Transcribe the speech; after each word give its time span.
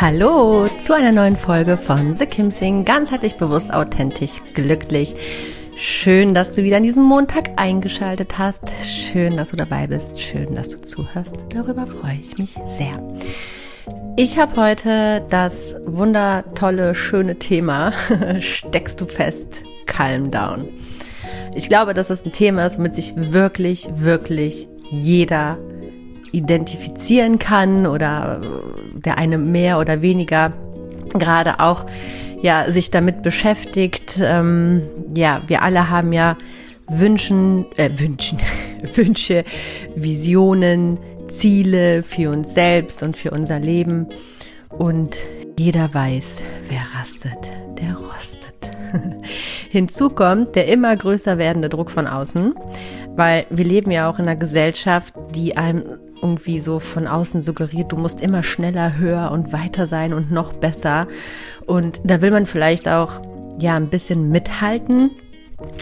Hallo 0.00 0.66
zu 0.78 0.94
einer 0.94 1.12
neuen 1.12 1.36
Folge 1.36 1.76
von 1.76 2.14
The 2.14 2.24
Kim 2.24 2.50
Sing. 2.50 2.86
Ganzheitlich 2.86 3.34
bewusst, 3.34 3.70
authentisch, 3.70 4.40
glücklich. 4.54 5.14
Schön, 5.76 6.32
dass 6.32 6.52
du 6.52 6.62
wieder 6.62 6.78
an 6.78 6.84
diesem 6.84 7.02
Montag 7.02 7.50
eingeschaltet 7.56 8.38
hast. 8.38 8.62
Schön, 8.82 9.36
dass 9.36 9.50
du 9.50 9.56
dabei 9.56 9.88
bist. 9.88 10.18
Schön, 10.18 10.54
dass 10.54 10.70
du 10.70 10.80
zuhörst. 10.80 11.34
Darüber 11.50 11.86
freue 11.86 12.16
ich 12.18 12.38
mich 12.38 12.56
sehr. 12.64 12.98
Ich 14.16 14.38
habe 14.38 14.56
heute 14.56 15.22
das 15.28 15.76
wundertolle, 15.84 16.94
schöne 16.94 17.38
Thema 17.38 17.92
Steckst 18.40 19.02
du 19.02 19.04
fest? 19.04 19.62
Calm 19.84 20.30
down. 20.30 20.66
Ich 21.54 21.68
glaube, 21.68 21.92
dass 21.92 22.08
es 22.08 22.24
ein 22.24 22.32
Thema 22.32 22.64
ist, 22.64 22.78
womit 22.78 22.94
sich 22.96 23.12
wirklich, 23.16 23.90
wirklich 23.96 24.66
jeder 24.90 25.58
identifizieren 26.32 27.38
kann 27.38 27.86
oder 27.86 28.40
der 28.94 29.18
eine 29.18 29.38
mehr 29.38 29.78
oder 29.78 30.02
weniger 30.02 30.52
gerade 31.14 31.60
auch 31.60 31.86
ja 32.42 32.70
sich 32.70 32.90
damit 32.90 33.22
beschäftigt. 33.22 34.18
Ähm, 34.22 34.82
ja, 35.14 35.42
wir 35.46 35.62
alle 35.62 35.90
haben 35.90 36.12
ja 36.12 36.36
Wünschen, 36.88 37.66
äh, 37.76 37.90
Wünschen, 37.96 38.38
Wünsche, 38.94 39.44
Visionen, 39.94 40.98
Ziele 41.28 42.02
für 42.02 42.30
uns 42.30 42.54
selbst 42.54 43.02
und 43.02 43.16
für 43.16 43.30
unser 43.30 43.58
Leben. 43.58 44.08
Und 44.70 45.16
jeder 45.58 45.92
weiß, 45.92 46.42
wer 46.68 46.82
rastet, 46.98 47.38
der 47.78 47.94
rostet. 47.96 48.50
Hinzu 49.70 50.10
kommt 50.10 50.56
der 50.56 50.68
immer 50.68 50.96
größer 50.96 51.38
werdende 51.38 51.68
Druck 51.68 51.90
von 51.90 52.06
außen, 52.06 52.54
weil 53.14 53.46
wir 53.50 53.64
leben 53.64 53.90
ja 53.90 54.10
auch 54.10 54.18
in 54.18 54.26
einer 54.26 54.36
Gesellschaft, 54.36 55.14
die 55.34 55.56
einem 55.56 55.84
irgendwie 56.22 56.60
so 56.60 56.78
von 56.78 57.06
außen 57.06 57.42
suggeriert, 57.42 57.92
du 57.92 57.96
musst 57.96 58.20
immer 58.20 58.42
schneller, 58.42 58.96
höher 58.96 59.30
und 59.30 59.52
weiter 59.52 59.86
sein 59.86 60.12
und 60.12 60.30
noch 60.30 60.52
besser. 60.52 61.06
Und 61.66 62.00
da 62.04 62.20
will 62.20 62.30
man 62.30 62.46
vielleicht 62.46 62.88
auch 62.88 63.20
ja 63.58 63.76
ein 63.76 63.88
bisschen 63.88 64.30
mithalten. 64.30 65.10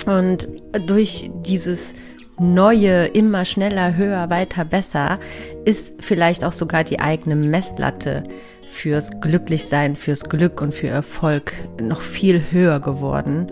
Und 0.07 0.49
durch 0.87 1.31
dieses 1.45 1.95
neue, 2.39 3.07
immer 3.07 3.45
schneller, 3.45 3.97
höher, 3.97 4.31
weiter, 4.31 4.65
besser 4.65 5.19
ist 5.65 6.03
vielleicht 6.03 6.45
auch 6.45 6.53
sogar 6.53 6.85
die 6.85 7.01
eigene 7.01 7.37
Messlatte 7.37 8.25
fürs 8.69 9.21
Glücklichsein, 9.21 9.97
fürs 9.97 10.25
Glück 10.25 10.61
und 10.61 10.75
für 10.75 10.89
Erfolg 10.89 11.53
noch 11.81 12.01
viel 12.01 12.43
höher 12.51 12.81
geworden 12.81 13.51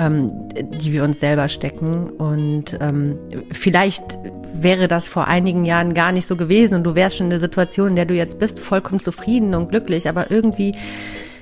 ähm, 0.00 0.48
die 0.56 0.92
wir 0.92 1.04
uns 1.04 1.20
selber 1.20 1.48
stecken. 1.48 2.08
Und 2.10 2.78
ähm, 2.80 3.18
vielleicht 3.52 4.18
wäre 4.54 4.88
das 4.88 5.08
vor 5.08 5.28
einigen 5.28 5.64
Jahren 5.64 5.94
gar 5.94 6.12
nicht 6.12 6.26
so 6.26 6.36
gewesen 6.36 6.76
und 6.76 6.84
du 6.84 6.94
wärst 6.94 7.18
schon 7.18 7.26
in 7.26 7.30
der 7.30 7.40
Situation, 7.40 7.90
in 7.90 7.96
der 7.96 8.06
du 8.06 8.14
jetzt 8.14 8.38
bist, 8.38 8.60
vollkommen 8.60 9.00
zufrieden 9.00 9.54
und 9.54 9.68
glücklich, 9.68 10.08
aber 10.08 10.30
irgendwie 10.30 10.74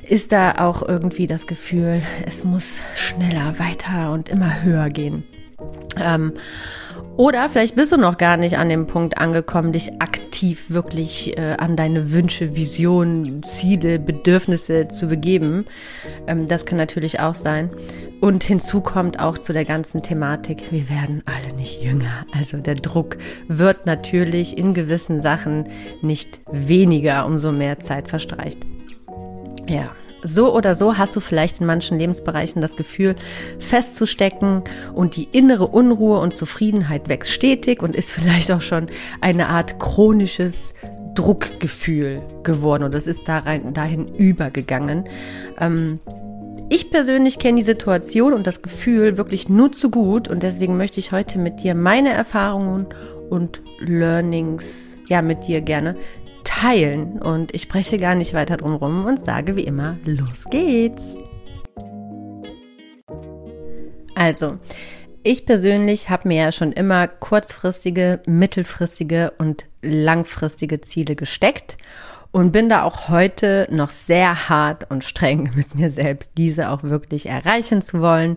ist 0.02 0.32
da 0.32 0.54
auch 0.58 0.86
irgendwie 0.86 1.26
das 1.26 1.46
Gefühl, 1.46 2.02
es 2.26 2.42
muss 2.42 2.80
schneller, 2.94 3.58
weiter 3.58 4.10
und 4.12 4.28
immer 4.28 4.62
höher 4.62 4.88
gehen. 4.88 5.24
Ähm, 6.02 6.32
oder 7.18 7.48
vielleicht 7.48 7.74
bist 7.74 7.90
du 7.90 7.96
noch 7.96 8.16
gar 8.16 8.36
nicht 8.36 8.58
an 8.58 8.68
dem 8.68 8.86
Punkt 8.86 9.18
angekommen, 9.18 9.72
dich 9.72 10.00
aktiv 10.00 10.70
wirklich 10.70 11.36
äh, 11.36 11.56
an 11.58 11.74
deine 11.74 12.12
Wünsche, 12.12 12.54
Visionen, 12.54 13.42
Ziele, 13.42 13.98
Bedürfnisse 13.98 14.86
zu 14.86 15.08
begeben. 15.08 15.64
Ähm, 16.28 16.46
das 16.46 16.64
kann 16.64 16.78
natürlich 16.78 17.18
auch 17.18 17.34
sein. 17.34 17.70
Und 18.20 18.44
hinzu 18.44 18.80
kommt 18.80 19.18
auch 19.18 19.36
zu 19.36 19.52
der 19.52 19.64
ganzen 19.64 20.00
Thematik, 20.00 20.70
wir 20.70 20.88
werden 20.88 21.24
alle 21.26 21.52
nicht 21.56 21.82
jünger. 21.82 22.24
Also 22.32 22.58
der 22.58 22.76
Druck 22.76 23.16
wird 23.48 23.84
natürlich 23.84 24.56
in 24.56 24.72
gewissen 24.72 25.20
Sachen 25.20 25.68
nicht 26.02 26.40
weniger, 26.52 27.26
umso 27.26 27.50
mehr 27.50 27.80
Zeit 27.80 28.06
verstreicht. 28.06 28.58
Ja, 29.66 29.90
so 30.22 30.54
oder 30.54 30.74
so 30.74 30.98
hast 30.98 31.14
du 31.16 31.20
vielleicht 31.20 31.60
in 31.60 31.66
manchen 31.66 31.98
Lebensbereichen 31.98 32.60
das 32.60 32.76
Gefühl, 32.76 33.16
festzustecken 33.58 34.62
und 34.94 35.16
die 35.16 35.28
innere 35.32 35.66
Unruhe 35.66 36.18
und 36.20 36.36
Zufriedenheit 36.36 37.08
wächst 37.08 37.32
stetig 37.32 37.82
und 37.82 37.96
ist 37.96 38.10
vielleicht 38.12 38.50
auch 38.50 38.62
schon 38.62 38.88
eine 39.20 39.48
Art 39.48 39.78
chronisches 39.78 40.74
Druckgefühl 41.14 42.22
geworden 42.42 42.84
und 42.84 42.94
es 42.94 43.06
ist 43.06 43.26
dahin 43.26 44.08
übergegangen. 44.14 45.04
Ähm, 45.60 46.00
ich 46.70 46.90
persönlich 46.90 47.38
kenne 47.38 47.58
die 47.58 47.64
Situation 47.64 48.32
und 48.34 48.46
das 48.46 48.62
Gefühl 48.62 49.16
wirklich 49.16 49.48
nur 49.48 49.72
zu 49.72 49.90
gut 49.90 50.28
und 50.28 50.42
deswegen 50.42 50.76
möchte 50.76 51.00
ich 51.00 51.12
heute 51.12 51.38
mit 51.38 51.62
dir 51.62 51.74
meine 51.74 52.10
Erfahrungen 52.10 52.86
und 53.30 53.62
Learnings, 53.80 54.98
ja, 55.08 55.22
mit 55.22 55.46
dir 55.46 55.60
gerne 55.60 55.94
teilen. 56.60 57.20
Und 57.20 57.54
ich 57.54 57.62
spreche 57.62 57.98
gar 57.98 58.14
nicht 58.14 58.34
weiter 58.34 58.56
drum 58.56 58.74
rum 58.74 59.04
und 59.04 59.24
sage 59.24 59.56
wie 59.56 59.64
immer, 59.64 59.96
los 60.04 60.44
geht's. 60.50 61.16
Also, 64.14 64.58
ich 65.22 65.46
persönlich 65.46 66.10
habe 66.10 66.28
mir 66.28 66.42
ja 66.42 66.52
schon 66.52 66.72
immer 66.72 67.06
kurzfristige, 67.06 68.20
mittelfristige 68.26 69.32
und 69.38 69.66
langfristige 69.82 70.80
Ziele 70.80 71.14
gesteckt 71.14 71.76
und 72.32 72.50
bin 72.50 72.68
da 72.68 72.82
auch 72.82 73.08
heute 73.08 73.68
noch 73.70 73.92
sehr 73.92 74.48
hart 74.48 74.90
und 74.90 75.04
streng 75.04 75.52
mit 75.54 75.76
mir 75.76 75.90
selbst, 75.90 76.32
diese 76.36 76.70
auch 76.70 76.82
wirklich 76.82 77.26
erreichen 77.26 77.82
zu 77.82 78.00
wollen. 78.00 78.36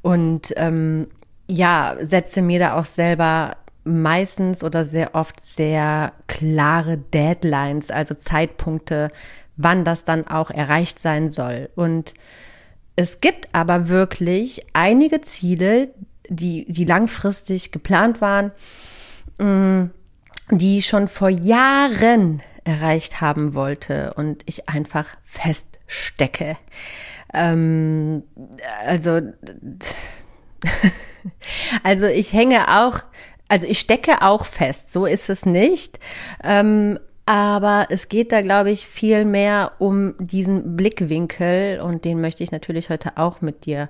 Und 0.00 0.54
ähm, 0.56 1.08
ja, 1.46 1.96
setze 2.00 2.40
mir 2.40 2.58
da 2.58 2.78
auch 2.78 2.86
selber 2.86 3.56
meistens 3.84 4.64
oder 4.64 4.84
sehr 4.84 5.14
oft 5.14 5.42
sehr 5.42 6.12
klare 6.26 6.98
Deadlines, 6.98 7.90
also 7.90 8.14
Zeitpunkte, 8.14 9.10
wann 9.56 9.84
das 9.84 10.04
dann 10.04 10.26
auch 10.26 10.50
erreicht 10.50 10.98
sein 10.98 11.30
soll. 11.30 11.70
Und 11.76 12.14
es 12.96 13.20
gibt 13.20 13.48
aber 13.52 13.88
wirklich 13.88 14.66
einige 14.72 15.20
Ziele, 15.20 15.90
die, 16.28 16.64
die 16.72 16.84
langfristig 16.84 17.72
geplant 17.72 18.20
waren, 18.20 18.52
mm, 19.38 19.90
die 20.50 20.82
schon 20.82 21.08
vor 21.08 21.28
Jahren 21.28 22.42
erreicht 22.64 23.20
haben 23.20 23.54
wollte 23.54 24.14
und 24.14 24.42
ich 24.46 24.68
einfach 24.68 25.06
feststecke. 25.22 26.56
Ähm, 27.32 28.24
also, 28.86 29.20
also 31.82 32.06
ich 32.06 32.32
hänge 32.32 32.80
auch 32.80 33.02
also 33.48 33.66
ich 33.66 33.78
stecke 33.78 34.22
auch 34.22 34.44
fest, 34.44 34.92
so 34.92 35.06
ist 35.06 35.28
es 35.28 35.46
nicht. 35.46 35.98
Ähm, 36.42 36.98
aber 37.26 37.86
es 37.88 38.08
geht 38.08 38.32
da, 38.32 38.42
glaube 38.42 38.70
ich, 38.70 38.86
viel 38.86 39.24
mehr 39.24 39.72
um 39.78 40.14
diesen 40.18 40.76
Blickwinkel 40.76 41.80
und 41.80 42.04
den 42.04 42.20
möchte 42.20 42.44
ich 42.44 42.52
natürlich 42.52 42.90
heute 42.90 43.16
auch 43.16 43.40
mit 43.40 43.64
dir 43.64 43.88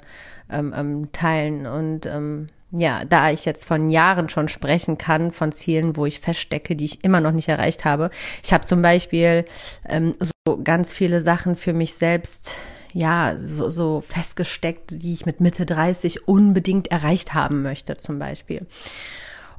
ähm, 0.51 0.73
ähm, 0.77 1.09
teilen. 1.11 1.67
Und 1.67 2.07
ähm, 2.07 2.49
ja, 2.71 3.05
da 3.05 3.31
ich 3.31 3.45
jetzt 3.45 3.65
von 3.65 3.91
Jahren 3.91 4.29
schon 4.29 4.49
sprechen 4.49 4.99
kann, 4.99 5.33
von 5.33 5.51
Zielen, 5.53 5.97
wo 5.97 6.07
ich 6.07 6.21
feststecke, 6.21 6.77
die 6.77 6.85
ich 6.85 7.05
immer 7.05 7.21
noch 7.21 7.33
nicht 7.33 7.49
erreicht 7.49 7.85
habe. 7.85 8.11
Ich 8.43 8.53
habe 8.53 8.65
zum 8.65 8.83
Beispiel 8.83 9.45
ähm, 9.89 10.15
so 10.21 10.63
ganz 10.63 10.93
viele 10.93 11.21
Sachen 11.21 11.57
für 11.57 11.73
mich 11.73 11.95
selbst 11.95 12.55
ja, 12.93 13.37
so, 13.45 13.71
so 13.71 14.01
festgesteckt, 14.01 15.03
die 15.03 15.15
ich 15.15 15.27
mit 15.27 15.41
Mitte 15.41 15.67
30 15.67 16.29
unbedingt 16.29 16.93
erreicht 16.93 17.35
haben 17.35 17.63
möchte, 17.63 17.97
zum 17.97 18.21
Beispiel. 18.21 18.67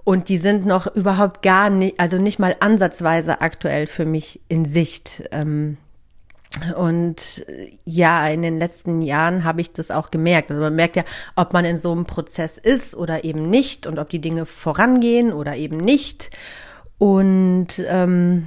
Und 0.06 0.30
die 0.30 0.38
sind 0.38 0.66
noch 0.66 0.88
überhaupt 0.96 1.42
gar 1.42 1.70
nicht, 1.70 2.00
also 2.00 2.18
nicht 2.18 2.40
mal 2.40 2.56
ansatzweise 2.60 3.42
aktuell 3.42 3.88
für 3.88 4.06
mich 4.06 4.40
in 4.48 4.64
Sicht. 4.66 5.24
Ähm, 5.32 5.78
und 6.78 7.46
ja, 7.86 8.28
in 8.30 8.44
den 8.44 8.60
letzten 8.60 9.02
Jahren 9.02 9.44
habe 9.44 9.62
ich 9.62 9.74
das 9.74 9.92
auch 9.92 10.12
gemerkt. 10.12 10.52
Also 10.52 10.62
man 10.62 10.76
merkt 10.76 10.96
ja, 10.96 11.04
ob 11.36 11.54
man 11.54 11.66
in 11.66 11.78
so 11.78 11.92
einem 11.92 12.06
Prozess 12.06 12.58
ist 12.58 12.96
oder 12.96 13.24
eben 13.24 13.50
nicht 13.50 13.88
und 13.88 14.00
ob 14.00 14.10
die 14.10 14.22
Dinge 14.22 14.46
vorangehen 14.46 15.34
oder 15.34 15.58
eben 15.58 15.78
nicht. 15.78 16.30
Und 17.00 17.68
ähm, 17.88 18.46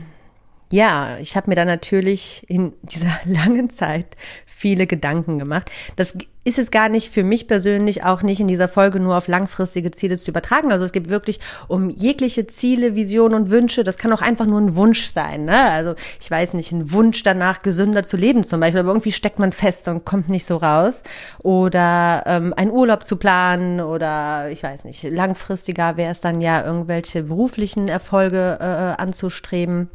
ja, 0.71 1.17
ich 1.19 1.35
habe 1.35 1.51
mir 1.51 1.57
da 1.57 1.65
natürlich 1.65 2.45
in 2.49 2.75
dieser 2.83 3.19
langen 3.25 3.71
Zeit 3.71 4.17
viele 4.47 4.87
Gedanken 4.87 5.39
gemacht. 5.39 5.71
Das 5.97 6.17
ist 6.45 6.59
es 6.59 6.71
gar 6.71 6.89
nicht 6.89 7.13
für 7.13 7.25
mich 7.25 7.47
persönlich 7.47 8.05
auch 8.05 8.23
nicht 8.23 8.41
in 8.41 8.49
dieser 8.49 8.69
Folge 8.69 9.01
nur 9.01 9.17
auf 9.17 9.29
langfristige 9.29 9.91
Ziele 9.91 10.17
zu 10.17 10.31
übertragen. 10.31 10.73
Also 10.73 10.85
es 10.85 10.93
gibt 10.93 11.11
wirklich 11.11 11.41
um 11.69 11.91
jegliche 11.91 12.47
Ziele, 12.47 12.97
Visionen 12.97 13.35
und 13.35 13.51
Wünsche. 13.51 13.85
Das 13.85 13.99
kann 13.99 14.13
auch 14.13 14.23
einfach 14.23 14.47
nur 14.47 14.61
ein 14.61 14.75
Wunsch 14.75 15.13
sein. 15.13 15.45
Ne? 15.45 15.59
Also 15.59 15.95
ich 16.21 16.31
weiß 16.31 16.55
nicht, 16.55 16.73
ein 16.73 16.93
Wunsch 16.93 17.23
danach 17.23 17.63
gesünder 17.63 18.07
zu 18.07 18.17
leben 18.17 18.45
zum 18.45 18.61
Beispiel, 18.61 18.81
aber 18.81 18.91
irgendwie 18.91 19.13
steckt 19.13 19.39
man 19.39 19.53
fest 19.53 19.89
und 19.89 20.05
kommt 20.05 20.31
nicht 20.31 20.47
so 20.47 20.57
raus. 20.57 21.03
Oder 21.41 22.23
ähm, 22.27 22.55
einen 22.57 22.71
Urlaub 22.71 23.07
zu 23.07 23.17
planen 23.17 23.81
oder 23.81 24.51
ich 24.51 24.63
weiß 24.63 24.85
nicht, 24.85 25.03
langfristiger 25.05 25.97
wäre 25.97 26.13
es 26.13 26.21
dann 26.21 26.41
ja 26.41 26.65
irgendwelche 26.65 27.25
beruflichen 27.25 27.89
Erfolge 27.89 28.59
äh, 28.61 29.01
anzustreben. 29.01 29.91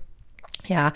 Ja, 0.66 0.94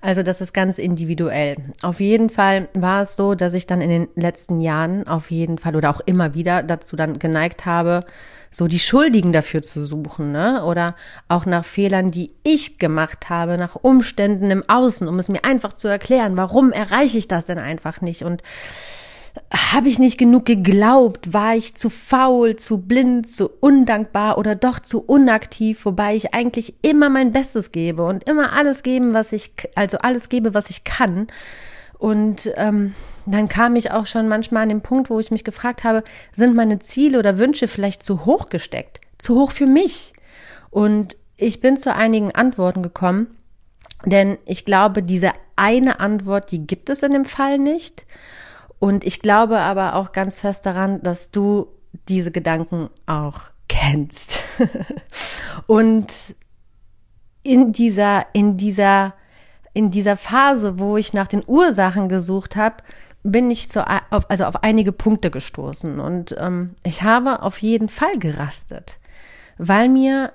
also 0.00 0.22
das 0.22 0.40
ist 0.40 0.54
ganz 0.54 0.78
individuell. 0.78 1.56
Auf 1.82 2.00
jeden 2.00 2.30
Fall 2.30 2.68
war 2.72 3.02
es 3.02 3.16
so, 3.16 3.34
dass 3.34 3.52
ich 3.52 3.66
dann 3.66 3.82
in 3.82 3.90
den 3.90 4.08
letzten 4.14 4.62
Jahren 4.62 5.06
auf 5.06 5.30
jeden 5.30 5.58
Fall 5.58 5.76
oder 5.76 5.90
auch 5.90 6.00
immer 6.00 6.32
wieder 6.32 6.62
dazu 6.62 6.96
dann 6.96 7.18
geneigt 7.18 7.66
habe, 7.66 8.06
so 8.50 8.66
die 8.66 8.78
Schuldigen 8.78 9.32
dafür 9.32 9.60
zu 9.62 9.84
suchen, 9.84 10.32
ne? 10.32 10.64
Oder 10.64 10.96
auch 11.28 11.44
nach 11.44 11.64
Fehlern, 11.64 12.10
die 12.10 12.32
ich 12.42 12.78
gemacht 12.78 13.28
habe, 13.28 13.58
nach 13.58 13.76
Umständen 13.76 14.50
im 14.50 14.68
Außen, 14.68 15.06
um 15.06 15.18
es 15.18 15.28
mir 15.28 15.44
einfach 15.44 15.74
zu 15.74 15.86
erklären, 15.86 16.36
warum 16.36 16.72
erreiche 16.72 17.18
ich 17.18 17.28
das 17.28 17.46
denn 17.46 17.58
einfach 17.58 18.00
nicht 18.00 18.24
und 18.24 18.42
habe 19.52 19.88
ich 19.88 19.98
nicht 19.98 20.18
genug 20.18 20.46
geglaubt? 20.46 21.32
War 21.32 21.54
ich 21.54 21.74
zu 21.76 21.90
faul, 21.90 22.56
zu 22.56 22.78
blind, 22.78 23.30
zu 23.30 23.48
undankbar 23.48 24.38
oder 24.38 24.54
doch 24.54 24.80
zu 24.80 25.02
unaktiv, 25.02 25.84
wobei 25.84 26.16
ich 26.16 26.34
eigentlich 26.34 26.74
immer 26.82 27.08
mein 27.08 27.32
Bestes 27.32 27.72
gebe 27.72 28.04
und 28.04 28.28
immer 28.28 28.52
alles 28.52 28.82
geben, 28.82 29.14
was 29.14 29.32
ich, 29.32 29.52
also 29.74 29.98
alles 29.98 30.28
gebe, 30.28 30.54
was 30.54 30.70
ich 30.70 30.84
kann. 30.84 31.28
Und 31.98 32.50
ähm, 32.56 32.94
dann 33.26 33.48
kam 33.48 33.76
ich 33.76 33.92
auch 33.92 34.06
schon 34.06 34.26
manchmal 34.26 34.64
an 34.64 34.70
den 34.70 34.80
Punkt, 34.80 35.10
wo 35.10 35.20
ich 35.20 35.30
mich 35.30 35.44
gefragt 35.44 35.84
habe, 35.84 36.02
sind 36.34 36.54
meine 36.54 36.78
Ziele 36.78 37.18
oder 37.18 37.38
Wünsche 37.38 37.68
vielleicht 37.68 38.02
zu 38.02 38.24
hoch 38.24 38.48
gesteckt? 38.48 39.00
Zu 39.18 39.36
hoch 39.36 39.52
für 39.52 39.66
mich? 39.66 40.14
Und 40.70 41.16
ich 41.36 41.60
bin 41.60 41.76
zu 41.76 41.94
einigen 41.94 42.34
Antworten 42.34 42.82
gekommen, 42.82 43.36
denn 44.04 44.38
ich 44.46 44.64
glaube, 44.64 45.02
diese 45.02 45.32
eine 45.56 46.00
Antwort, 46.00 46.50
die 46.50 46.66
gibt 46.66 46.88
es 46.88 47.02
in 47.02 47.12
dem 47.12 47.24
Fall 47.24 47.58
nicht. 47.58 48.04
Und 48.80 49.04
ich 49.04 49.20
glaube 49.20 49.60
aber 49.60 49.94
auch 49.94 50.10
ganz 50.10 50.40
fest 50.40 50.66
daran, 50.66 51.02
dass 51.02 51.30
du 51.30 51.68
diese 52.08 52.32
Gedanken 52.32 52.90
auch 53.06 53.42
kennst. 53.68 54.40
und 55.66 56.34
in 57.42 57.72
dieser, 57.72 58.26
in 58.32 58.56
dieser, 58.56 59.14
in 59.74 59.90
dieser 59.90 60.16
Phase, 60.16 60.78
wo 60.78 60.96
ich 60.96 61.12
nach 61.12 61.28
den 61.28 61.44
Ursachen 61.46 62.08
gesucht 62.08 62.56
habe, 62.56 62.76
bin 63.22 63.50
ich 63.50 63.68
zu, 63.68 63.86
auf, 64.10 64.28
also 64.30 64.44
auf 64.44 64.62
einige 64.62 64.92
Punkte 64.92 65.30
gestoßen 65.30 66.00
und 66.00 66.34
ähm, 66.38 66.74
ich 66.82 67.02
habe 67.02 67.42
auf 67.42 67.60
jeden 67.60 67.90
Fall 67.90 68.18
gerastet, 68.18 68.98
weil 69.58 69.90
mir 69.90 70.32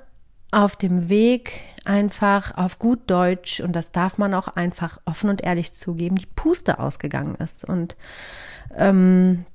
auf 0.56 0.78
dem 0.78 1.10
Weg 1.10 1.62
einfach 1.84 2.57
auf 2.57 2.80
gut 2.80 3.02
Deutsch, 3.07 3.60
und 3.60 3.74
das 3.74 3.92
darf 3.92 4.18
man 4.18 4.34
auch 4.34 4.48
einfach 4.48 5.00
offen 5.04 5.30
und 5.30 5.44
ehrlich 5.44 5.74
zugeben, 5.74 6.16
die 6.16 6.28
Puste 6.28 6.80
ausgegangen 6.80 7.36
ist. 7.36 7.66
Und 7.66 7.98
ähm, 8.75 9.46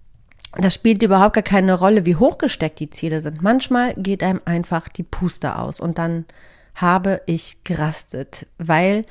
das 0.58 0.74
spielt 0.74 1.02
überhaupt 1.02 1.34
gar 1.34 1.42
keine 1.42 1.72
Rolle, 1.74 2.04
wie 2.04 2.16
hochgesteckt 2.16 2.78
die 2.80 2.90
Ziele 2.90 3.22
sind. 3.22 3.40
Manchmal 3.40 3.94
geht 3.94 4.22
einem 4.22 4.42
einfach 4.44 4.88
die 4.88 5.02
Puste 5.02 5.56
aus 5.56 5.80
und 5.80 5.96
dann 5.96 6.26
habe 6.74 7.22
ich 7.24 7.64
gerastet, 7.64 8.46
weil 8.58 9.06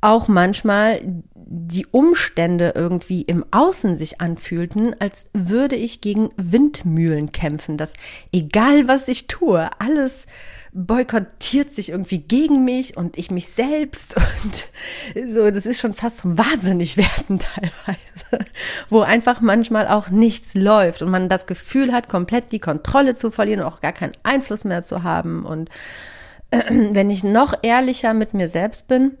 auch 0.00 0.28
manchmal 0.28 1.00
die 1.34 1.86
Umstände 1.86 2.72
irgendwie 2.76 3.22
im 3.22 3.44
Außen 3.50 3.96
sich 3.96 4.20
anfühlten, 4.20 4.94
als 5.00 5.30
würde 5.32 5.76
ich 5.76 6.00
gegen 6.00 6.30
Windmühlen 6.36 7.32
kämpfen, 7.32 7.76
dass 7.76 7.94
egal 8.32 8.86
was 8.86 9.08
ich 9.08 9.26
tue, 9.26 9.68
alles 9.78 10.26
boykottiert 10.72 11.72
sich 11.72 11.90
irgendwie 11.90 12.18
gegen 12.18 12.64
mich 12.64 12.96
und 12.96 13.18
ich 13.18 13.30
mich 13.30 13.48
selbst. 13.48 14.14
Und 14.44 15.32
so, 15.32 15.50
das 15.50 15.66
ist 15.66 15.80
schon 15.80 15.94
fast 15.94 16.18
zum 16.18 16.38
Wahnsinnig 16.38 16.96
werden 16.96 17.40
teilweise, 17.40 18.46
wo 18.88 19.00
einfach 19.00 19.40
manchmal 19.40 19.88
auch 19.88 20.10
nichts 20.10 20.54
läuft 20.54 21.02
und 21.02 21.10
man 21.10 21.28
das 21.28 21.46
Gefühl 21.46 21.92
hat, 21.92 22.08
komplett 22.08 22.52
die 22.52 22.60
Kontrolle 22.60 23.16
zu 23.16 23.30
verlieren 23.30 23.60
und 23.60 23.66
auch 23.66 23.80
gar 23.80 23.92
keinen 23.92 24.12
Einfluss 24.22 24.64
mehr 24.64 24.84
zu 24.84 25.02
haben. 25.02 25.44
Und 25.44 25.68
wenn 26.50 27.10
ich 27.10 27.24
noch 27.24 27.54
ehrlicher 27.62 28.14
mit 28.14 28.34
mir 28.34 28.46
selbst 28.46 28.86
bin, 28.86 29.18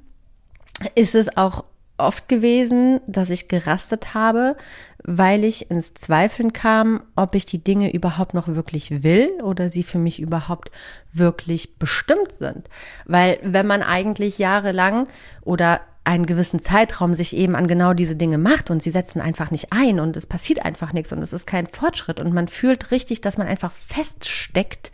ist 0.94 1.14
es 1.14 1.36
auch 1.36 1.64
oft 2.00 2.28
gewesen, 2.28 3.00
dass 3.06 3.30
ich 3.30 3.48
gerastet 3.48 4.14
habe, 4.14 4.56
weil 5.04 5.44
ich 5.44 5.70
ins 5.70 5.94
Zweifeln 5.94 6.52
kam, 6.52 7.02
ob 7.16 7.34
ich 7.34 7.46
die 7.46 7.62
Dinge 7.62 7.92
überhaupt 7.92 8.34
noch 8.34 8.48
wirklich 8.48 9.02
will 9.02 9.28
oder 9.42 9.68
sie 9.68 9.82
für 9.82 9.98
mich 9.98 10.20
überhaupt 10.20 10.70
wirklich 11.12 11.78
bestimmt 11.78 12.32
sind. 12.38 12.68
Weil 13.04 13.38
wenn 13.42 13.66
man 13.66 13.82
eigentlich 13.82 14.38
jahrelang 14.38 15.08
oder 15.42 15.80
einen 16.04 16.26
gewissen 16.26 16.60
Zeitraum 16.60 17.14
sich 17.14 17.36
eben 17.36 17.54
an 17.54 17.66
genau 17.66 17.92
diese 17.92 18.16
Dinge 18.16 18.38
macht 18.38 18.70
und 18.70 18.82
sie 18.82 18.90
setzen 18.90 19.20
einfach 19.20 19.50
nicht 19.50 19.68
ein 19.70 20.00
und 20.00 20.16
es 20.16 20.26
passiert 20.26 20.64
einfach 20.64 20.92
nichts 20.92 21.12
und 21.12 21.22
es 21.22 21.32
ist 21.32 21.46
kein 21.46 21.66
Fortschritt 21.66 22.20
und 22.20 22.32
man 22.32 22.48
fühlt 22.48 22.90
richtig, 22.90 23.20
dass 23.20 23.36
man 23.36 23.46
einfach 23.46 23.72
feststeckt, 23.72 24.90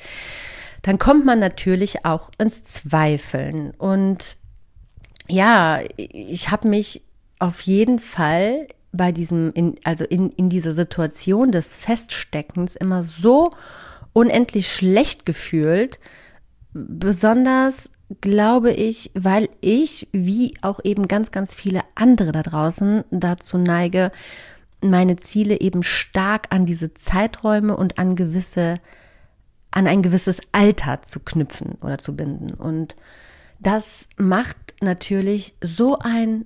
dann 0.82 0.98
kommt 0.98 1.24
man 1.24 1.38
natürlich 1.38 2.04
auch 2.04 2.30
ins 2.38 2.64
Zweifeln 2.64 3.70
und 3.72 4.36
ja, 5.28 5.81
ich 5.96 6.50
habe 6.50 6.69
mich 6.69 7.02
auf 7.38 7.61
jeden 7.62 7.99
Fall 7.99 8.69
bei 8.93 9.12
diesem, 9.12 9.52
in, 9.52 9.76
also 9.84 10.05
in, 10.05 10.31
in 10.31 10.49
dieser 10.49 10.73
Situation 10.73 11.52
des 11.52 11.75
Feststeckens 11.75 12.76
immer 12.76 13.05
so 13.05 13.52
unendlich 14.12 14.73
schlecht 14.73 15.26
gefühlt, 15.26 16.00
besonders 16.73 17.90
glaube 18.21 18.73
ich, 18.73 19.11
weil 19.14 19.49
ich, 19.61 20.09
wie 20.12 20.54
auch 20.62 20.80
eben 20.85 21.09
ganz, 21.09 21.30
ganz 21.33 21.54
viele 21.54 21.83
andere 21.95 22.33
da 22.33 22.42
draußen, 22.42 23.04
dazu 23.11 23.59
neige, 23.59 24.12
meine 24.80 25.16
Ziele 25.16 25.61
eben 25.61 25.83
stark 25.83 26.47
an 26.50 26.66
diese 26.66 26.95
Zeiträume 26.95 27.76
und 27.76 27.99
an 27.99 28.14
gewisse, 28.14 28.78
an 29.71 29.87
ein 29.87 30.02
gewisses 30.02 30.40
Alter 30.52 31.02
zu 31.02 31.21
knüpfen 31.21 31.78
oder 31.80 31.99
zu 31.99 32.14
binden. 32.14 32.54
Und 32.54 32.95
das 33.59 34.09
macht 34.16 34.65
natürlich 34.80 35.54
so 35.62 35.99
ein 35.99 36.45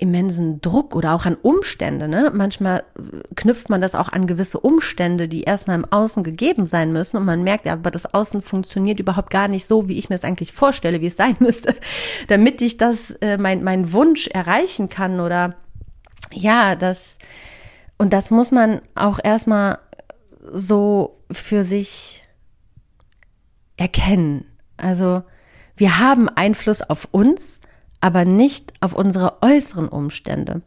immensen 0.00 0.60
Druck 0.60 0.94
oder 0.94 1.12
auch 1.12 1.26
an 1.26 1.34
Umstände. 1.34 2.06
Ne? 2.06 2.30
Manchmal 2.32 2.84
knüpft 3.34 3.68
man 3.68 3.80
das 3.80 3.96
auch 3.96 4.08
an 4.08 4.28
gewisse 4.28 4.60
Umstände, 4.60 5.26
die 5.26 5.42
erstmal 5.42 5.76
im 5.76 5.84
Außen 5.84 6.22
gegeben 6.22 6.66
sein 6.66 6.92
müssen 6.92 7.16
und 7.16 7.24
man 7.24 7.42
merkt, 7.42 7.66
ja, 7.66 7.72
aber 7.72 7.90
das 7.90 8.14
Außen 8.14 8.40
funktioniert 8.40 9.00
überhaupt 9.00 9.30
gar 9.30 9.48
nicht 9.48 9.66
so, 9.66 9.88
wie 9.88 9.98
ich 9.98 10.08
mir 10.08 10.14
es 10.14 10.24
eigentlich 10.24 10.52
vorstelle, 10.52 11.00
wie 11.00 11.08
es 11.08 11.16
sein 11.16 11.36
müsste, 11.40 11.74
damit 12.28 12.62
ich 12.62 12.76
das, 12.76 13.10
äh, 13.20 13.38
mein, 13.38 13.64
mein 13.64 13.92
Wunsch 13.92 14.28
erreichen 14.28 14.88
kann 14.88 15.18
oder 15.18 15.56
ja, 16.32 16.76
das, 16.76 17.18
und 17.98 18.12
das 18.12 18.30
muss 18.30 18.52
man 18.52 18.80
auch 18.94 19.18
erstmal 19.22 19.78
so 20.52 21.18
für 21.32 21.64
sich 21.64 22.22
erkennen. 23.76 24.44
Also, 24.76 25.22
wir 25.78 25.98
haben 25.98 26.28
Einfluss 26.28 26.82
auf 26.82 27.08
uns, 27.10 27.60
aber 28.00 28.24
nicht 28.24 28.72
auf 28.80 28.92
unsere 28.92 29.42
äußeren 29.42 29.88
Umstände. 29.88 30.62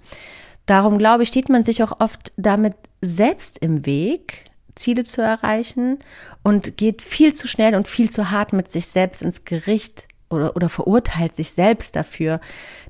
Darum 0.65 0.98
glaube 0.98 1.24
ich, 1.24 1.30
steht 1.30 1.50
man 1.50 1.63
sich 1.63 1.84
auch 1.84 2.00
oft 2.00 2.32
damit 2.38 2.75
selbst 3.01 3.58
im 3.58 3.86
Weg, 3.86 4.51
Ziele 4.75 5.03
zu 5.03 5.22
erreichen 5.22 6.00
und 6.44 6.77
geht 6.77 7.01
viel 7.01 7.34
zu 7.34 7.48
schnell 7.48 7.75
und 7.75 7.88
viel 7.88 8.10
zu 8.10 8.32
hart 8.32 8.53
mit 8.53 8.72
sich 8.72 8.88
selbst 8.88 9.22
ins 9.22 9.44
Gericht 9.44 10.08
oder, 10.30 10.56
oder 10.56 10.70
verurteilt 10.70 11.36
sich 11.36 11.51
selbst 11.51 11.96
dafür, 11.96 12.39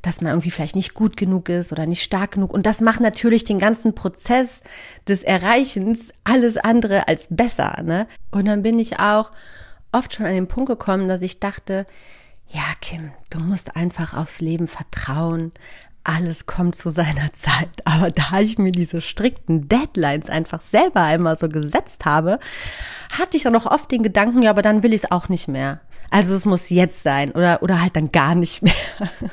dass 0.01 0.21
man 0.21 0.31
irgendwie 0.31 0.51
vielleicht 0.51 0.75
nicht 0.75 0.93
gut 0.93 1.17
genug 1.17 1.49
ist 1.49 1.71
oder 1.71 1.87
nicht 1.87 2.03
stark 2.03 2.31
genug. 2.31 2.53
Und 2.53 2.65
das 2.65 2.81
macht 2.81 2.99
natürlich 2.99 3.43
den 3.43 3.57
ganzen 3.57 3.95
Prozess 3.95 4.61
des 5.07 5.23
Erreichens 5.23 6.13
alles 6.23 6.57
andere 6.57 7.07
als 7.07 7.27
besser. 7.31 7.81
Ne? 7.83 8.07
Und 8.29 8.45
dann 8.45 8.61
bin 8.61 8.77
ich 8.77 8.99
auch 8.99 9.31
oft 9.91 10.13
schon 10.13 10.25
an 10.25 10.33
den 10.33 10.47
Punkt 10.47 10.69
gekommen, 10.69 11.07
dass 11.07 11.21
ich 11.21 11.39
dachte, 11.39 11.85
ja, 12.47 12.63
Kim, 12.81 13.11
du 13.29 13.39
musst 13.39 13.75
einfach 13.75 14.13
aufs 14.13 14.41
Leben 14.41 14.67
vertrauen. 14.67 15.51
alles 16.03 16.47
kommt 16.47 16.75
zu 16.75 16.89
seiner 16.89 17.31
Zeit. 17.33 17.69
Aber 17.85 18.09
da 18.11 18.39
ich 18.39 18.57
mir 18.57 18.71
diese 18.71 19.01
strikten 19.01 19.69
Deadlines 19.69 20.29
einfach 20.29 20.63
selber 20.63 21.01
einmal 21.01 21.37
so 21.37 21.47
gesetzt 21.47 22.05
habe, 22.05 22.39
hatte 23.17 23.37
ich 23.37 23.43
dann 23.43 23.55
auch 23.55 23.67
oft 23.67 23.91
den 23.91 24.01
Gedanken, 24.03 24.41
ja, 24.41 24.49
aber 24.49 24.63
dann 24.63 24.81
will 24.83 24.93
ich 24.93 25.03
es 25.03 25.11
auch 25.11 25.29
nicht 25.29 25.47
mehr. 25.47 25.79
Also 26.09 26.33
es 26.33 26.45
muss 26.45 26.69
jetzt 26.69 27.03
sein 27.03 27.31
oder, 27.31 27.61
oder 27.61 27.81
halt 27.81 27.95
dann 27.95 28.11
gar 28.11 28.35
nicht 28.35 28.61
mehr. 28.63 28.73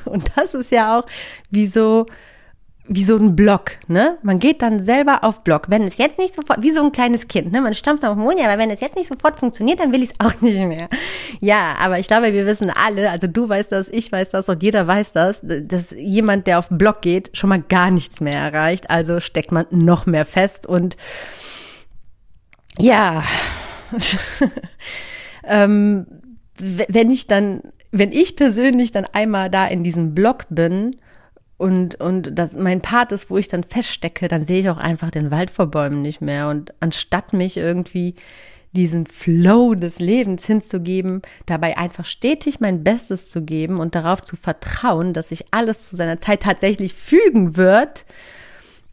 Und 0.05 0.31
das 0.35 0.53
ist 0.53 0.71
ja 0.71 0.99
auch 0.99 1.05
wie 1.49 1.67
so, 1.67 2.05
wie 2.91 3.03
so 3.03 3.17
ein 3.17 3.35
Block, 3.35 3.73
ne? 3.87 4.17
Man 4.23 4.39
geht 4.39 4.63
dann 4.63 4.81
selber 4.81 5.23
auf 5.23 5.43
Block. 5.43 5.69
Wenn 5.69 5.83
es 5.83 5.99
jetzt 5.99 6.17
nicht 6.17 6.33
sofort, 6.33 6.63
wie 6.63 6.71
so 6.71 6.83
ein 6.83 6.91
kleines 6.91 7.27
Kind, 7.27 7.51
ne? 7.51 7.61
Man 7.61 7.75
stampft 7.75 8.03
auf 8.03 8.15
den 8.15 8.23
Mund, 8.23 8.39
aber 8.43 8.57
wenn 8.57 8.71
es 8.71 8.81
jetzt 8.81 8.97
nicht 8.97 9.07
sofort 9.07 9.39
funktioniert, 9.39 9.79
dann 9.79 9.93
will 9.93 10.01
ich 10.01 10.09
es 10.09 10.19
auch 10.19 10.41
nicht 10.41 10.59
mehr. 10.59 10.89
Ja, 11.39 11.75
aber 11.79 11.99
ich 11.99 12.07
glaube, 12.07 12.33
wir 12.33 12.47
wissen 12.47 12.71
alle, 12.71 13.11
also 13.11 13.27
du 13.27 13.47
weißt 13.47 13.71
das, 13.71 13.89
ich 13.89 14.11
weiß 14.11 14.31
das 14.31 14.49
und 14.49 14.63
jeder 14.63 14.87
weiß 14.87 15.13
das, 15.13 15.41
dass 15.43 15.91
jemand, 15.91 16.47
der 16.47 16.57
auf 16.57 16.67
Block 16.69 17.01
geht, 17.01 17.29
schon 17.37 17.49
mal 17.49 17.61
gar 17.61 17.91
nichts 17.91 18.21
mehr 18.21 18.39
erreicht. 18.39 18.89
Also 18.89 19.19
steckt 19.19 19.51
man 19.51 19.67
noch 19.69 20.07
mehr 20.07 20.25
fest 20.25 20.65
und 20.65 20.97
ja, 22.79 23.23
ähm, 25.43 26.07
wenn 26.57 27.11
ich 27.11 27.27
dann, 27.27 27.61
wenn 27.91 28.11
ich 28.11 28.35
persönlich 28.35 28.91
dann 28.91 29.05
einmal 29.05 29.51
da 29.51 29.67
in 29.67 29.83
diesem 29.83 30.15
Block 30.15 30.45
bin, 30.49 30.95
und, 31.59 31.99
und 31.99 32.39
das 32.39 32.55
mein 32.55 32.79
Part 32.79 33.11
ist, 33.11 33.29
wo 33.29 33.37
ich 33.37 33.49
dann 33.49 33.65
feststecke, 33.65 34.29
dann 34.29 34.45
sehe 34.47 34.61
ich 34.61 34.69
auch 34.69 34.77
einfach 34.77 35.11
den 35.11 35.29
Wald 35.29 35.51
vor 35.51 35.67
Bäumen 35.67 36.01
nicht 36.01 36.21
mehr. 36.21 36.47
Und 36.47 36.73
anstatt 36.79 37.33
mich 37.33 37.57
irgendwie 37.57 38.15
diesen 38.71 39.05
Flow 39.05 39.75
des 39.75 39.99
Lebens 39.99 40.45
hinzugeben, 40.45 41.21
dabei 41.47 41.77
einfach 41.77 42.05
stetig 42.05 42.61
mein 42.61 42.85
Bestes 42.85 43.29
zu 43.29 43.43
geben 43.43 43.81
und 43.81 43.93
darauf 43.93 44.23
zu 44.23 44.37
vertrauen, 44.37 45.11
dass 45.11 45.29
sich 45.29 45.47
alles 45.51 45.79
zu 45.79 45.97
seiner 45.97 46.21
Zeit 46.21 46.43
tatsächlich 46.43 46.93
fügen 46.93 47.57
wird, 47.57 48.05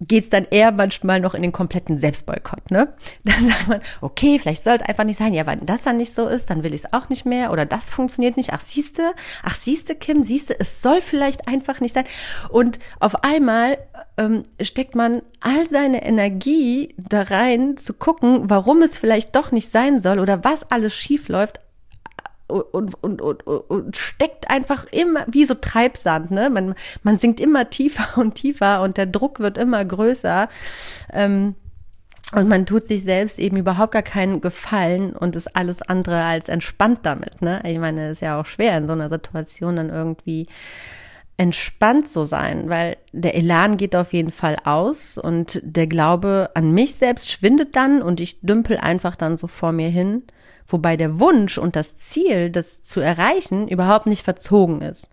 geht's 0.00 0.28
dann 0.28 0.46
eher 0.50 0.72
manchmal 0.72 1.20
noch 1.20 1.34
in 1.34 1.42
den 1.42 1.52
kompletten 1.52 1.96
Selbstboykott, 1.96 2.70
ne? 2.70 2.94
Dann 3.24 3.48
sagt 3.48 3.68
man, 3.68 3.80
okay, 4.00 4.38
vielleicht 4.38 4.62
soll 4.62 4.74
es 4.74 4.82
einfach 4.82 5.04
nicht 5.04 5.18
sein. 5.18 5.32
Ja, 5.32 5.46
wenn 5.46 5.64
das 5.64 5.84
dann 5.84 5.96
nicht 5.96 6.12
so 6.12 6.28
ist, 6.28 6.50
dann 6.50 6.62
will 6.62 6.74
ich 6.74 6.84
es 6.84 6.92
auch 6.92 7.08
nicht 7.08 7.24
mehr 7.24 7.50
oder 7.50 7.66
das 7.66 7.88
funktioniert 7.88 8.36
nicht. 8.36 8.52
Ach, 8.52 8.60
siehste, 8.60 9.12
ach, 9.42 9.56
siehste, 9.56 9.94
Kim, 9.94 10.22
siehste, 10.22 10.58
es 10.58 10.82
soll 10.82 11.00
vielleicht 11.00 11.48
einfach 11.48 11.80
nicht 11.80 11.94
sein. 11.94 12.04
Und 12.50 12.78
auf 13.00 13.24
einmal 13.24 13.78
ähm, 14.18 14.42
steckt 14.60 14.94
man 14.94 15.22
all 15.40 15.68
seine 15.68 16.04
Energie 16.04 16.94
da 16.96 17.22
rein, 17.22 17.76
zu 17.76 17.94
gucken, 17.94 18.50
warum 18.50 18.82
es 18.82 18.98
vielleicht 18.98 19.34
doch 19.34 19.52
nicht 19.52 19.70
sein 19.70 19.98
soll 19.98 20.18
oder 20.18 20.44
was 20.44 20.70
alles 20.70 20.94
schief 20.94 21.28
läuft, 21.28 21.60
und, 22.48 22.94
und, 23.02 23.20
und, 23.20 23.46
und 23.46 23.96
steckt 23.96 24.48
einfach 24.50 24.86
immer 24.92 25.24
wie 25.28 25.44
so 25.44 25.54
Treibsand, 25.54 26.30
ne? 26.30 26.50
Man, 26.50 26.74
man 27.02 27.18
sinkt 27.18 27.40
immer 27.40 27.70
tiefer 27.70 28.18
und 28.18 28.34
tiefer 28.34 28.82
und 28.82 28.96
der 28.96 29.06
Druck 29.06 29.40
wird 29.40 29.58
immer 29.58 29.84
größer. 29.84 30.48
Ähm, 31.12 31.54
und 32.34 32.48
man 32.48 32.66
tut 32.66 32.84
sich 32.84 33.04
selbst 33.04 33.38
eben 33.38 33.56
überhaupt 33.56 33.92
gar 33.92 34.02
keinen 34.02 34.40
Gefallen 34.40 35.14
und 35.14 35.36
ist 35.36 35.54
alles 35.54 35.80
andere 35.80 36.24
als 36.24 36.48
entspannt 36.48 37.00
damit, 37.04 37.40
ne? 37.40 37.62
Ich 37.64 37.78
meine, 37.78 38.06
es 38.06 38.12
ist 38.18 38.20
ja 38.20 38.40
auch 38.40 38.46
schwer 38.46 38.76
in 38.76 38.86
so 38.86 38.94
einer 38.94 39.08
Situation 39.08 39.76
dann 39.76 39.90
irgendwie 39.90 40.46
entspannt 41.36 42.08
zu 42.08 42.24
sein, 42.24 42.68
weil 42.68 42.96
der 43.12 43.34
Elan 43.34 43.76
geht 43.76 43.94
auf 43.94 44.12
jeden 44.12 44.32
Fall 44.32 44.56
aus 44.64 45.18
und 45.18 45.60
der 45.62 45.86
Glaube 45.86 46.50
an 46.54 46.72
mich 46.72 46.94
selbst 46.94 47.30
schwindet 47.30 47.76
dann 47.76 48.02
und 48.02 48.20
ich 48.20 48.40
dümpel 48.40 48.78
einfach 48.78 49.16
dann 49.16 49.36
so 49.36 49.46
vor 49.46 49.72
mir 49.72 49.88
hin 49.88 50.22
wobei 50.68 50.96
der 50.96 51.20
Wunsch 51.20 51.58
und 51.58 51.76
das 51.76 51.96
Ziel, 51.96 52.50
das 52.50 52.82
zu 52.82 53.00
erreichen, 53.00 53.68
überhaupt 53.68 54.06
nicht 54.06 54.24
verzogen 54.24 54.82
ist. 54.82 55.08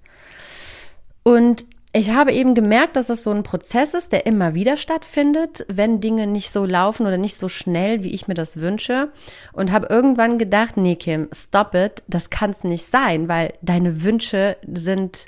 Und 1.24 1.66
ich 1.96 2.10
habe 2.10 2.32
eben 2.32 2.56
gemerkt, 2.56 2.96
dass 2.96 3.08
das 3.08 3.22
so 3.22 3.30
ein 3.30 3.44
Prozess 3.44 3.94
ist, 3.94 4.12
der 4.12 4.26
immer 4.26 4.56
wieder 4.56 4.78
stattfindet, 4.78 5.64
wenn 5.70 6.02
Dinge 6.02 6.26
nicht 6.26 6.50
so 6.50 6.66
laufen 6.66 7.06
oder 7.06 7.18
nicht 7.18 7.38
so 7.38 7.48
schnell, 7.48 8.02
wie 8.02 8.16
ich 8.16 8.28
mir 8.28 8.34
das 8.34 8.58
wünsche. 8.58 9.12
Und 9.52 9.72
habe 9.72 9.88
irgendwann 9.92 10.40
gedacht, 10.40 10.76
nee, 10.76 10.96
Kim, 10.96 11.30
stop 11.32 11.76
it, 11.76 12.02
das 12.08 12.32
kann 12.32 12.50
es 12.50 12.64
nicht 12.64 12.88
sein, 12.88 13.28
weil 13.28 13.54
deine 13.62 14.02
Wünsche 14.02 14.58
sind 14.68 15.28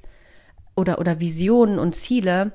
oder, 0.76 0.98
oder 0.98 1.20
Visionen 1.20 1.78
und 1.78 1.94
Ziele 1.94 2.52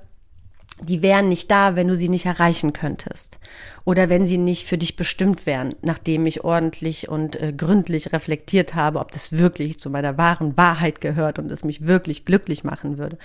die 0.82 1.02
wären 1.02 1.28
nicht 1.28 1.50
da, 1.50 1.76
wenn 1.76 1.88
du 1.88 1.96
sie 1.96 2.08
nicht 2.08 2.26
erreichen 2.26 2.72
könntest. 2.72 3.38
Oder 3.84 4.08
wenn 4.08 4.26
sie 4.26 4.38
nicht 4.38 4.66
für 4.66 4.78
dich 4.78 4.96
bestimmt 4.96 5.46
wären, 5.46 5.74
nachdem 5.82 6.26
ich 6.26 6.44
ordentlich 6.44 7.08
und 7.08 7.40
äh, 7.40 7.52
gründlich 7.52 8.12
reflektiert 8.12 8.74
habe, 8.74 8.98
ob 8.98 9.10
das 9.12 9.32
wirklich 9.32 9.78
zu 9.78 9.90
meiner 9.90 10.18
wahren 10.18 10.56
Wahrheit 10.56 11.00
gehört 11.00 11.38
und 11.38 11.50
es 11.50 11.64
mich 11.64 11.86
wirklich 11.86 12.24
glücklich 12.24 12.64
machen 12.64 12.98
würde. 12.98 13.18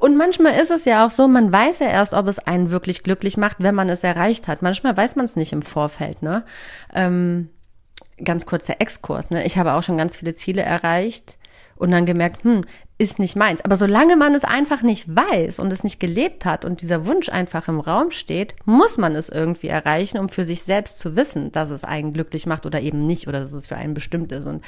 Und 0.00 0.16
manchmal 0.16 0.54
ist 0.60 0.70
es 0.70 0.84
ja 0.84 1.06
auch 1.06 1.10
so, 1.10 1.28
man 1.28 1.52
weiß 1.52 1.80
ja 1.80 1.88
erst, 1.88 2.14
ob 2.14 2.26
es 2.26 2.38
einen 2.38 2.70
wirklich 2.70 3.02
glücklich 3.02 3.36
macht, 3.36 3.58
wenn 3.60 3.74
man 3.74 3.88
es 3.88 4.04
erreicht 4.04 4.48
hat. 4.48 4.62
Manchmal 4.62 4.96
weiß 4.96 5.16
man 5.16 5.24
es 5.24 5.36
nicht 5.36 5.52
im 5.52 5.62
Vorfeld, 5.62 6.22
ne? 6.22 6.44
Ähm, 6.92 7.48
ganz 8.22 8.46
kurzer 8.46 8.80
Exkurs, 8.80 9.30
ne? 9.30 9.44
Ich 9.44 9.58
habe 9.58 9.72
auch 9.72 9.82
schon 9.82 9.98
ganz 9.98 10.16
viele 10.16 10.34
Ziele 10.34 10.62
erreicht 10.62 11.36
und 11.82 11.90
dann 11.90 12.06
gemerkt, 12.06 12.44
hm, 12.44 12.60
ist 12.96 13.18
nicht 13.18 13.34
meins. 13.34 13.64
Aber 13.64 13.76
solange 13.76 14.14
man 14.14 14.34
es 14.34 14.44
einfach 14.44 14.82
nicht 14.82 15.16
weiß 15.16 15.58
und 15.58 15.72
es 15.72 15.82
nicht 15.82 15.98
gelebt 15.98 16.44
hat 16.44 16.64
und 16.64 16.80
dieser 16.80 17.06
Wunsch 17.06 17.28
einfach 17.28 17.66
im 17.66 17.80
Raum 17.80 18.12
steht, 18.12 18.54
muss 18.64 18.98
man 18.98 19.16
es 19.16 19.28
irgendwie 19.28 19.66
erreichen, 19.66 20.18
um 20.18 20.28
für 20.28 20.46
sich 20.46 20.62
selbst 20.62 21.00
zu 21.00 21.16
wissen, 21.16 21.50
dass 21.50 21.70
es 21.70 21.82
einen 21.82 22.12
glücklich 22.12 22.46
macht 22.46 22.66
oder 22.66 22.80
eben 22.80 23.00
nicht 23.00 23.26
oder 23.26 23.40
dass 23.40 23.50
es 23.50 23.66
für 23.66 23.74
einen 23.74 23.94
bestimmt 23.94 24.30
ist. 24.30 24.46
Und 24.46 24.62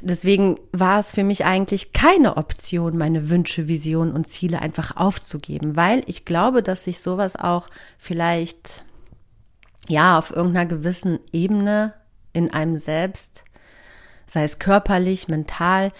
deswegen 0.00 0.58
war 0.72 0.98
es 0.98 1.12
für 1.12 1.24
mich 1.24 1.44
eigentlich 1.44 1.92
keine 1.92 2.38
Option, 2.38 2.96
meine 2.96 3.28
Wünsche, 3.28 3.68
Visionen 3.68 4.14
und 4.14 4.26
Ziele 4.26 4.62
einfach 4.62 4.96
aufzugeben, 4.96 5.76
weil 5.76 6.04
ich 6.06 6.24
glaube, 6.24 6.62
dass 6.62 6.84
sich 6.84 7.00
sowas 7.00 7.36
auch 7.36 7.68
vielleicht 7.98 8.82
ja 9.88 10.18
auf 10.18 10.30
irgendeiner 10.30 10.64
gewissen 10.64 11.18
Ebene 11.34 11.92
in 12.32 12.50
einem 12.50 12.78
selbst, 12.78 13.44
sei 14.24 14.44
es 14.44 14.58
körperlich, 14.58 15.28
mental, 15.28 15.92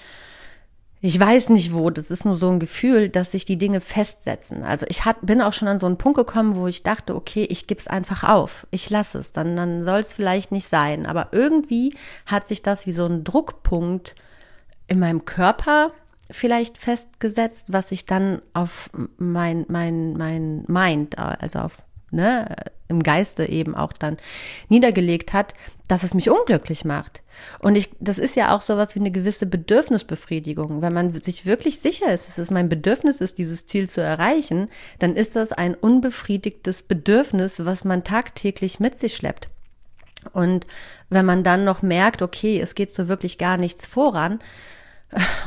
ich 1.06 1.20
weiß 1.20 1.50
nicht 1.50 1.72
wo, 1.72 1.90
das 1.90 2.10
ist 2.10 2.24
nur 2.24 2.36
so 2.36 2.50
ein 2.50 2.58
Gefühl, 2.58 3.08
dass 3.08 3.30
sich 3.30 3.44
die 3.44 3.58
Dinge 3.58 3.80
festsetzen. 3.80 4.64
Also 4.64 4.86
ich 4.88 5.04
hat, 5.04 5.18
bin 5.22 5.40
auch 5.40 5.52
schon 5.52 5.68
an 5.68 5.78
so 5.78 5.86
einen 5.86 5.98
Punkt 5.98 6.18
gekommen, 6.18 6.56
wo 6.56 6.66
ich 6.66 6.82
dachte, 6.82 7.14
okay, 7.14 7.44
ich 7.44 7.68
gebe 7.68 7.78
es 7.78 7.86
einfach 7.86 8.24
auf, 8.24 8.66
ich 8.72 8.90
lasse 8.90 9.18
es, 9.18 9.30
dann, 9.30 9.54
dann 9.54 9.84
soll 9.84 10.00
es 10.00 10.12
vielleicht 10.12 10.50
nicht 10.50 10.66
sein. 10.66 11.06
Aber 11.06 11.28
irgendwie 11.30 11.94
hat 12.26 12.48
sich 12.48 12.60
das 12.62 12.88
wie 12.88 12.92
so 12.92 13.06
ein 13.06 13.22
Druckpunkt 13.22 14.16
in 14.88 14.98
meinem 14.98 15.24
Körper 15.24 15.92
vielleicht 16.28 16.76
festgesetzt, 16.76 17.66
was 17.68 17.90
sich 17.90 18.04
dann 18.04 18.42
auf 18.52 18.90
mein, 19.16 19.64
mein, 19.68 20.14
mein 20.14 20.64
Mind, 20.66 21.18
also 21.18 21.60
auf 21.60 21.78
ne, 22.10 22.56
im 22.88 23.00
Geiste 23.00 23.48
eben 23.48 23.76
auch 23.76 23.92
dann 23.92 24.16
niedergelegt 24.68 25.32
hat, 25.32 25.54
dass 25.88 26.02
es 26.02 26.14
mich 26.14 26.30
unglücklich 26.30 26.84
macht. 26.84 27.22
Und 27.60 27.76
ich, 27.76 27.90
das 28.00 28.18
ist 28.18 28.36
ja 28.36 28.54
auch 28.54 28.60
sowas 28.60 28.94
wie 28.94 29.00
eine 29.00 29.10
gewisse 29.10 29.46
Bedürfnisbefriedigung. 29.46 30.82
Wenn 30.82 30.92
man 30.92 31.12
sich 31.12 31.46
wirklich 31.46 31.80
sicher 31.80 32.12
ist, 32.12 32.28
dass 32.28 32.38
es 32.38 32.50
mein 32.50 32.68
Bedürfnis 32.68 33.20
ist, 33.20 33.38
dieses 33.38 33.66
Ziel 33.66 33.88
zu 33.88 34.00
erreichen, 34.00 34.68
dann 34.98 35.14
ist 35.16 35.36
das 35.36 35.52
ein 35.52 35.74
unbefriedigtes 35.74 36.82
Bedürfnis, 36.82 37.64
was 37.64 37.84
man 37.84 38.04
tagtäglich 38.04 38.80
mit 38.80 38.98
sich 38.98 39.14
schleppt. 39.14 39.48
Und 40.32 40.64
wenn 41.08 41.26
man 41.26 41.44
dann 41.44 41.64
noch 41.64 41.82
merkt, 41.82 42.22
okay, 42.22 42.60
es 42.60 42.74
geht 42.74 42.92
so 42.92 43.08
wirklich 43.08 43.38
gar 43.38 43.56
nichts 43.56 43.86
voran, 43.86 44.40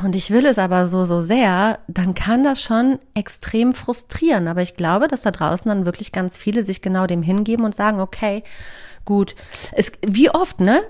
und 0.04 0.16
ich 0.16 0.30
will 0.30 0.46
es 0.46 0.58
aber 0.58 0.86
so, 0.86 1.04
so 1.04 1.20
sehr, 1.20 1.78
dann 1.86 2.14
kann 2.14 2.42
das 2.42 2.62
schon 2.62 2.98
extrem 3.14 3.72
frustrieren. 3.74 4.48
Aber 4.48 4.62
ich 4.62 4.74
glaube, 4.74 5.06
dass 5.06 5.22
da 5.22 5.30
draußen 5.30 5.68
dann 5.68 5.84
wirklich 5.84 6.12
ganz 6.12 6.36
viele 6.36 6.64
sich 6.64 6.82
genau 6.82 7.06
dem 7.06 7.22
hingeben 7.22 7.64
und 7.64 7.76
sagen, 7.76 8.00
okay, 8.00 8.42
gut. 9.04 9.34
Es, 9.72 9.92
wie 10.06 10.30
oft, 10.30 10.60
ne? 10.60 10.82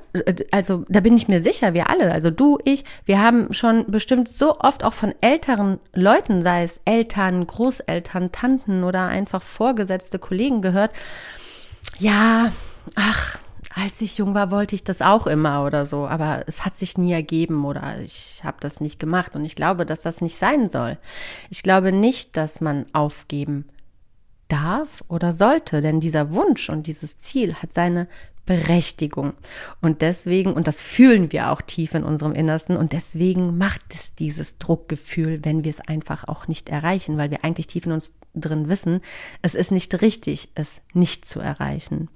Also 0.51 0.85
da 0.89 1.01
bin 1.01 1.17
ich 1.17 1.29
mir 1.29 1.41
sicher, 1.41 1.75
wir 1.75 1.91
alle, 1.91 2.13
also 2.13 2.31
du, 2.31 2.59
ich, 2.65 2.85
wir 3.05 3.21
haben 3.21 3.53
schon 3.53 3.87
bestimmt 3.91 4.29
so 4.29 4.59
oft 4.61 4.85
auch 4.85 4.93
von 4.93 5.15
älteren 5.21 5.79
Leuten, 5.95 6.43
sei 6.43 6.65
es 6.65 6.81
Eltern, 6.85 7.47
Großeltern, 7.47 8.33
Tanten 8.33 8.85
oder 8.85 9.07
einfach 9.07 9.43
vorgesetzte 9.43 10.19
Kollegen 10.19 10.61
gehört, 10.63 10.91
ja, 11.99 12.53
ach, 12.95 13.39
als 13.73 14.01
ich 14.01 14.19
jung 14.19 14.35
war, 14.35 14.51
wollte 14.51 14.75
ich 14.75 14.83
das 14.83 15.01
auch 15.01 15.27
immer 15.27 15.65
oder 15.65 15.87
so, 15.87 16.07
aber 16.07 16.45
es 16.47 16.65
hat 16.65 16.77
sich 16.77 16.99
nie 16.99 17.13
ergeben 17.13 17.65
oder 17.65 18.01
ich 18.01 18.41
habe 18.43 18.57
das 18.61 18.81
nicht 18.81 18.99
gemacht 18.99 19.37
und 19.37 19.45
ich 19.45 19.55
glaube, 19.55 19.87
dass 19.87 20.03
das 20.03 20.21
nicht 20.21 20.37
sein 20.37 20.71
soll. 20.71 20.99
Ich 21.51 21.63
glaube 21.63 21.93
nicht, 21.93 22.37
dass 22.37 22.61
man 22.61 22.87
aufgeben 22.93 23.67
darf 24.49 25.05
oder 25.07 25.33
sollte, 25.33 25.83
denn 25.83 26.01
dieser 26.01 26.35
Wunsch 26.35 26.69
und 26.69 26.89
dieses 26.89 27.19
Ziel 27.19 27.55
hat 27.55 27.73
seine 27.75 28.09
Berechtigung. 28.45 29.35
Und 29.81 30.03
deswegen, 30.03 30.53
und 30.53 30.67
das 30.67 30.83
fühlen 30.83 31.31
wir 31.31 31.53
auch 31.53 31.63
tief 31.63 31.95
in 31.95 32.03
unserem 32.03 32.33
Innersten, 32.33 32.77
und 32.77 32.93
deswegen 32.93 33.57
macht 33.57 33.95
es 33.95 34.17
dieses 34.17 34.59
Druckgefühl, 34.59 35.45
wenn 35.45 35.63
wir 35.63 35.71
es 35.71 35.81
einfach 35.81 36.27
auch 36.27 36.49
nicht 36.49 36.69
erreichen, 36.69 37.17
weil 37.17 37.31
wir 37.31 37.45
eigentlich 37.45 37.69
tief 37.69 37.87
in 37.87 37.93
uns 37.93 38.13
drin 38.35 38.69
wissen, 38.69 39.03
es 39.43 39.55
ist 39.55 39.71
nicht 39.71 40.03
richtig, 40.03 40.49
es 40.57 40.81
nicht 40.93 41.29
zu 41.29 41.39
erreichen. 41.39 42.09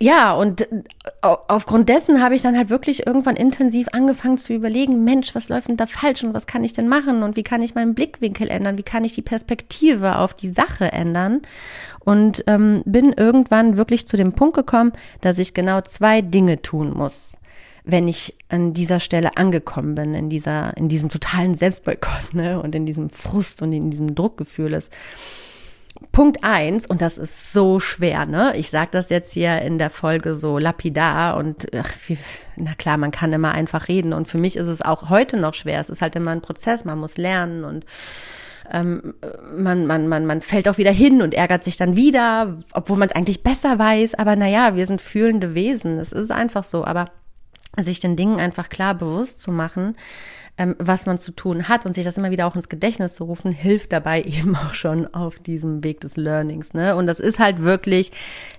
Ja, 0.00 0.32
und 0.32 0.60
äh, 0.60 0.82
aufgrund 1.22 1.88
dessen 1.88 2.22
habe 2.22 2.36
ich 2.36 2.42
dann 2.42 2.56
halt 2.56 2.70
wirklich 2.70 3.06
irgendwann 3.06 3.34
intensiv 3.34 3.88
angefangen 3.92 4.38
zu 4.38 4.52
überlegen, 4.52 5.02
Mensch, 5.02 5.34
was 5.34 5.48
läuft 5.48 5.68
denn 5.68 5.76
da 5.76 5.86
falsch 5.86 6.22
und 6.22 6.34
was 6.34 6.46
kann 6.46 6.62
ich 6.62 6.72
denn 6.72 6.86
machen 6.86 7.24
und 7.24 7.36
wie 7.36 7.42
kann 7.42 7.62
ich 7.62 7.74
meinen 7.74 7.94
Blickwinkel 7.94 8.48
ändern, 8.48 8.78
wie 8.78 8.84
kann 8.84 9.02
ich 9.02 9.14
die 9.14 9.22
Perspektive 9.22 10.18
auf 10.18 10.34
die 10.34 10.50
Sache 10.50 10.92
ändern 10.92 11.42
und 12.04 12.44
ähm, 12.46 12.82
bin 12.84 13.12
irgendwann 13.12 13.76
wirklich 13.76 14.06
zu 14.06 14.16
dem 14.16 14.34
Punkt 14.34 14.54
gekommen, 14.54 14.92
dass 15.20 15.38
ich 15.38 15.52
genau 15.52 15.80
zwei 15.80 16.20
Dinge 16.20 16.62
tun 16.62 16.92
muss, 16.92 17.36
wenn 17.82 18.06
ich 18.06 18.36
an 18.48 18.74
dieser 18.74 19.00
Stelle 19.00 19.36
angekommen 19.36 19.96
bin, 19.96 20.14
in 20.14 20.30
dieser, 20.30 20.76
in 20.76 20.88
diesem 20.88 21.08
totalen 21.08 21.56
Selbstboykott 21.56 22.32
ne, 22.34 22.62
und 22.62 22.76
in 22.76 22.86
diesem 22.86 23.10
Frust 23.10 23.62
und 23.62 23.72
in 23.72 23.90
diesem 23.90 24.14
Druckgefühl 24.14 24.74
ist. 24.74 24.92
Punkt 26.12 26.44
eins, 26.44 26.86
und 26.86 27.02
das 27.02 27.18
ist 27.18 27.52
so 27.52 27.80
schwer, 27.80 28.26
ne? 28.26 28.52
Ich 28.56 28.70
sage 28.70 28.90
das 28.92 29.08
jetzt 29.10 29.32
hier 29.32 29.60
in 29.62 29.78
der 29.78 29.90
Folge 29.90 30.36
so 30.36 30.58
lapidar 30.58 31.36
und 31.36 31.66
ach, 31.74 31.90
wie, 32.06 32.18
na 32.56 32.74
klar, 32.74 32.96
man 32.96 33.10
kann 33.10 33.32
immer 33.32 33.52
einfach 33.52 33.88
reden. 33.88 34.12
Und 34.12 34.28
für 34.28 34.38
mich 34.38 34.56
ist 34.56 34.68
es 34.68 34.82
auch 34.82 35.10
heute 35.10 35.36
noch 35.36 35.54
schwer. 35.54 35.80
Es 35.80 35.90
ist 35.90 36.02
halt 36.02 36.14
immer 36.16 36.30
ein 36.30 36.40
Prozess, 36.40 36.84
man 36.84 36.98
muss 36.98 37.16
lernen 37.16 37.64
und 37.64 37.84
ähm, 38.70 39.14
man, 39.56 39.86
man, 39.86 40.08
man, 40.08 40.26
man 40.26 40.40
fällt 40.40 40.68
auch 40.68 40.78
wieder 40.78 40.92
hin 40.92 41.22
und 41.22 41.34
ärgert 41.34 41.64
sich 41.64 41.76
dann 41.76 41.96
wieder, 41.96 42.58
obwohl 42.72 42.98
man 42.98 43.08
es 43.08 43.14
eigentlich 43.14 43.42
besser 43.42 43.78
weiß. 43.78 44.14
Aber 44.14 44.36
naja, 44.36 44.76
wir 44.76 44.86
sind 44.86 45.00
fühlende 45.00 45.54
Wesen. 45.54 45.98
Es 45.98 46.12
ist 46.12 46.30
einfach 46.30 46.64
so. 46.64 46.84
Aber 46.84 47.06
sich 47.76 48.00
den 48.00 48.16
Dingen 48.16 48.40
einfach 48.40 48.68
klar 48.68 48.94
bewusst 48.94 49.40
zu 49.40 49.52
machen, 49.52 49.96
ähm, 50.58 50.74
was 50.78 51.06
man 51.06 51.18
zu 51.18 51.30
tun 51.32 51.68
hat 51.68 51.86
und 51.86 51.94
sich 51.94 52.04
das 52.04 52.18
immer 52.18 52.30
wieder 52.30 52.46
auch 52.46 52.56
ins 52.56 52.68
Gedächtnis 52.68 53.14
zu 53.14 53.24
rufen, 53.24 53.52
hilft 53.52 53.92
dabei 53.92 54.22
eben 54.26 54.56
auch 54.56 54.74
schon 54.74 55.06
auf 55.14 55.38
diesem 55.38 55.84
Weg 55.84 56.00
des 56.00 56.16
Learnings. 56.16 56.74
Ne? 56.74 56.96
Und 56.96 57.06
das 57.06 57.20
ist 57.20 57.38
halt 57.38 57.62
wirklich, 57.62 58.12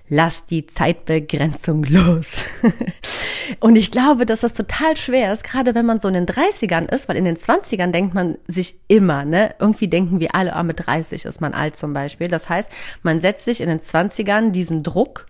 lass 0.08 0.46
die 0.46 0.66
Zeitbegrenzung 0.66 1.84
los. 1.84 2.42
und 3.60 3.76
ich 3.76 3.90
glaube, 3.90 4.26
dass 4.26 4.40
das 4.40 4.54
total 4.54 4.96
schwer 4.96 5.32
ist, 5.32 5.44
gerade 5.44 5.74
wenn 5.74 5.86
man 5.86 6.00
so 6.00 6.08
in 6.08 6.14
den 6.14 6.26
30ern 6.26 6.92
ist, 6.92 7.08
weil 7.08 7.16
in 7.16 7.24
den 7.24 7.36
20ern 7.36 7.92
denkt 7.92 8.14
man 8.14 8.38
sich 8.48 8.80
immer, 8.88 9.24
ne? 9.24 9.54
Irgendwie 9.58 9.88
denken 9.88 10.20
wir 10.20 10.34
alle, 10.34 10.54
ah, 10.54 10.62
mit 10.62 10.86
30 10.86 11.26
ist 11.26 11.40
man 11.40 11.52
alt 11.52 11.76
zum 11.76 11.92
Beispiel. 11.92 12.28
Das 12.28 12.48
heißt, 12.48 12.70
man 13.02 13.20
setzt 13.20 13.44
sich 13.44 13.60
in 13.60 13.68
den 13.68 13.80
20ern 13.80 14.50
diesen 14.50 14.82
Druck, 14.82 15.26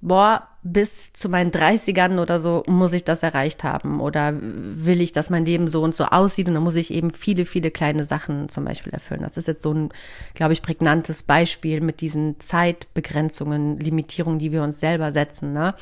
boah, 0.00 0.46
bis 0.62 1.12
zu 1.12 1.28
meinen 1.28 1.50
30ern 1.50 2.20
oder 2.20 2.40
so 2.40 2.62
muss 2.66 2.92
ich 2.92 3.04
das 3.04 3.22
erreicht 3.22 3.64
haben 3.64 4.00
oder 4.00 4.34
will 4.40 5.00
ich, 5.00 5.12
dass 5.12 5.30
mein 5.30 5.44
Leben 5.44 5.68
so 5.68 5.82
und 5.82 5.94
so 5.94 6.04
aussieht 6.04 6.48
und 6.48 6.54
dann 6.54 6.62
muss 6.62 6.74
ich 6.74 6.92
eben 6.92 7.10
viele, 7.12 7.46
viele 7.46 7.70
kleine 7.70 8.04
Sachen 8.04 8.48
zum 8.50 8.64
Beispiel 8.64 8.92
erfüllen. 8.92 9.22
Das 9.22 9.36
ist 9.36 9.48
jetzt 9.48 9.62
so 9.62 9.72
ein, 9.72 9.88
glaube 10.34 10.52
ich, 10.52 10.62
prägnantes 10.62 11.22
Beispiel 11.22 11.80
mit 11.80 12.00
diesen 12.00 12.38
Zeitbegrenzungen, 12.40 13.78
Limitierungen, 13.78 14.38
die 14.38 14.52
wir 14.52 14.62
uns 14.62 14.80
selber 14.80 15.12
setzen. 15.12 15.52
Ne? 15.52 15.74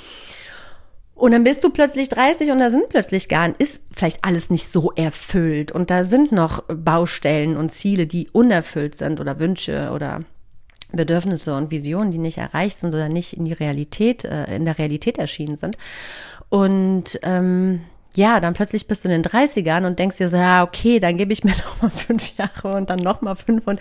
Und 1.14 1.32
dann 1.32 1.42
bist 1.42 1.64
du 1.64 1.70
plötzlich 1.70 2.08
30 2.08 2.52
und 2.52 2.58
da 2.58 2.70
sind 2.70 2.88
plötzlich 2.88 3.28
gar 3.28 3.48
nicht, 3.48 3.60
ist 3.60 3.82
vielleicht 3.90 4.24
alles 4.24 4.50
nicht 4.50 4.70
so 4.70 4.92
erfüllt 4.92 5.72
und 5.72 5.90
da 5.90 6.04
sind 6.04 6.30
noch 6.30 6.62
Baustellen 6.68 7.56
und 7.56 7.72
Ziele, 7.72 8.06
die 8.06 8.30
unerfüllt 8.30 8.96
sind 8.96 9.18
oder 9.18 9.40
Wünsche 9.40 9.90
oder 9.92 10.22
Bedürfnisse 10.92 11.54
und 11.54 11.70
Visionen, 11.70 12.10
die 12.10 12.18
nicht 12.18 12.38
erreicht 12.38 12.78
sind 12.78 12.94
oder 12.94 13.08
nicht 13.08 13.34
in 13.34 13.44
die 13.44 13.52
Realität, 13.52 14.24
äh, 14.24 14.54
in 14.54 14.64
der 14.64 14.78
Realität 14.78 15.18
erschienen 15.18 15.56
sind. 15.56 15.76
Und 16.48 17.20
ähm, 17.22 17.82
ja, 18.14 18.40
dann 18.40 18.54
plötzlich 18.54 18.88
bist 18.88 19.04
du 19.04 19.08
in 19.08 19.22
den 19.22 19.30
30ern 19.30 19.86
und 19.86 19.98
denkst 19.98 20.16
dir 20.16 20.28
so, 20.28 20.36
ja, 20.36 20.64
okay, 20.64 20.98
dann 20.98 21.16
gebe 21.18 21.32
ich 21.32 21.44
mir 21.44 21.52
noch 21.64 21.82
mal 21.82 21.90
fünf 21.90 22.36
Jahre 22.36 22.76
und 22.76 22.90
dann 22.90 22.98
noch 22.98 23.20
mal 23.20 23.36
fünf 23.36 23.66
und 23.66 23.80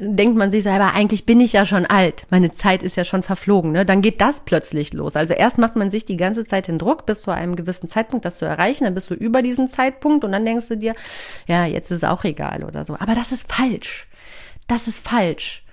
denkt 0.00 0.36
man 0.36 0.50
sich 0.50 0.64
so, 0.64 0.70
aber 0.70 0.94
eigentlich 0.94 1.26
bin 1.26 1.40
ich 1.40 1.52
ja 1.52 1.66
schon 1.66 1.86
alt, 1.86 2.26
meine 2.30 2.52
Zeit 2.52 2.82
ist 2.82 2.96
ja 2.96 3.04
schon 3.04 3.22
verflogen, 3.22 3.72
ne? 3.72 3.84
Dann 3.84 4.02
geht 4.02 4.20
das 4.20 4.40
plötzlich 4.40 4.92
los. 4.94 5.14
Also 5.14 5.34
erst 5.34 5.58
macht 5.58 5.76
man 5.76 5.90
sich 5.90 6.04
die 6.04 6.16
ganze 6.16 6.44
Zeit 6.44 6.68
den 6.68 6.78
Druck, 6.78 7.06
bis 7.06 7.20
zu 7.20 7.30
einem 7.30 7.54
gewissen 7.54 7.88
Zeitpunkt 7.88 8.24
das 8.24 8.36
zu 8.36 8.46
erreichen, 8.46 8.84
dann 8.84 8.94
bist 8.94 9.10
du 9.10 9.14
über 9.14 9.42
diesen 9.42 9.68
Zeitpunkt 9.68 10.24
und 10.24 10.32
dann 10.32 10.44
denkst 10.44 10.68
du 10.68 10.76
dir, 10.76 10.94
ja, 11.46 11.66
jetzt 11.66 11.90
ist 11.90 11.98
es 11.98 12.08
auch 12.08 12.24
egal 12.24 12.64
oder 12.64 12.84
so. 12.84 12.96
Aber 12.98 13.14
das 13.14 13.30
ist 13.30 13.52
falsch. 13.52 14.08
Das 14.66 14.88
ist 14.88 15.06
falsch 15.06 15.65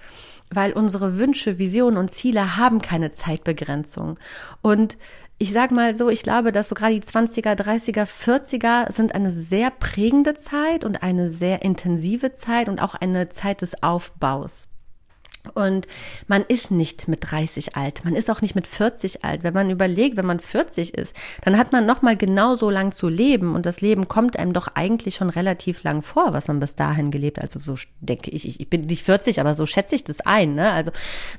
weil 0.55 0.73
unsere 0.73 1.17
Wünsche, 1.17 1.57
Visionen 1.57 1.97
und 1.97 2.11
Ziele 2.11 2.57
haben 2.57 2.81
keine 2.81 3.11
Zeitbegrenzung. 3.11 4.19
Und 4.61 4.97
ich 5.37 5.51
sag 5.51 5.71
mal 5.71 5.97
so, 5.97 6.09
ich 6.09 6.23
glaube, 6.23 6.51
dass 6.51 6.69
so 6.69 6.75
gerade 6.75 6.93
die 6.93 7.01
20er, 7.01 7.55
30er, 7.55 8.05
40er 8.05 8.91
sind 8.91 9.13
eine 9.15 9.31
sehr 9.31 9.71
prägende 9.71 10.35
Zeit 10.35 10.85
und 10.85 11.03
eine 11.03 11.29
sehr 11.29 11.63
intensive 11.63 12.35
Zeit 12.35 12.69
und 12.69 12.81
auch 12.81 12.95
eine 12.95 13.29
Zeit 13.29 13.61
des 13.61 13.83
Aufbaus. 13.83 14.69
Und 15.55 15.87
man 16.27 16.43
ist 16.47 16.71
nicht 16.71 17.09
mit 17.09 17.29
30 17.29 17.75
alt, 17.75 18.05
man 18.05 18.15
ist 18.15 18.31
auch 18.31 18.41
nicht 18.41 18.55
mit 18.55 18.65
40 18.65 19.25
alt. 19.25 19.43
Wenn 19.43 19.53
man 19.53 19.69
überlegt, 19.69 20.15
wenn 20.15 20.25
man 20.25 20.39
40 20.39 20.93
ist, 20.93 21.13
dann 21.43 21.57
hat 21.57 21.73
man 21.73 21.85
noch 21.85 22.01
mal 22.01 22.15
genauso 22.15 22.69
lang 22.69 22.93
zu 22.93 23.09
leben 23.09 23.53
und 23.53 23.65
das 23.65 23.81
Leben 23.81 24.07
kommt 24.07 24.39
einem 24.39 24.53
doch 24.53 24.69
eigentlich 24.73 25.15
schon 25.15 25.29
relativ 25.29 25.83
lang 25.83 26.01
vor, 26.01 26.31
was 26.33 26.47
man 26.47 26.61
bis 26.61 26.75
dahin 26.75 27.11
gelebt. 27.11 27.39
Also 27.39 27.59
so 27.59 27.75
denke 27.99 28.31
ich, 28.31 28.47
ich, 28.47 28.61
ich 28.61 28.69
bin 28.69 28.81
nicht 28.81 29.03
40, 29.03 29.41
aber 29.41 29.53
so 29.53 29.65
schätze 29.65 29.95
ich 29.95 30.05
das 30.05 30.21
ein. 30.21 30.55
Ne? 30.55 30.71
Also 30.71 30.91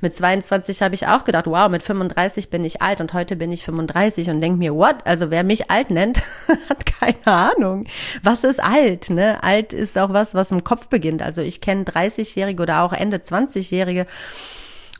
mit 0.03 0.15
22 0.15 0.83
habe 0.83 0.95
ich 0.95 1.07
auch 1.07 1.25
gedacht, 1.25 1.47
wow, 1.47 1.71
mit 1.71 1.83
35 1.83 2.51
bin 2.51 2.63
ich 2.65 2.83
alt 2.83 3.01
und 3.01 3.15
heute 3.15 3.37
bin 3.37 3.51
ich 3.53 3.65
35 3.65 4.29
und 4.29 4.43
denke 4.43 4.59
mir, 4.59 4.75
what? 4.75 4.97
Also 5.07 5.31
wer 5.31 5.45
mich 5.45 5.71
alt 5.71 5.89
nennt, 5.91 6.23
hat 6.69 6.85
keine 6.85 7.27
Ahnung. 7.27 7.87
Was 8.23 8.45
ist 8.45 8.63
alt? 8.63 9.09
Ne? 9.09 9.43
Alt 9.43 9.73
ist 9.73 9.99
auch 9.99 10.13
was, 10.13 10.35
was 10.35 10.51
im 10.51 10.63
Kopf 10.63 10.89
beginnt. 10.89 11.23
Also 11.23 11.41
ich 11.41 11.63
kenne 11.63 11.85
30-Jährige 11.85 12.63
oder 12.63 12.83
auch 12.83 12.93
Ende 12.93 13.17
20-Jährige 13.17 13.94
Minderjährige 13.95 14.07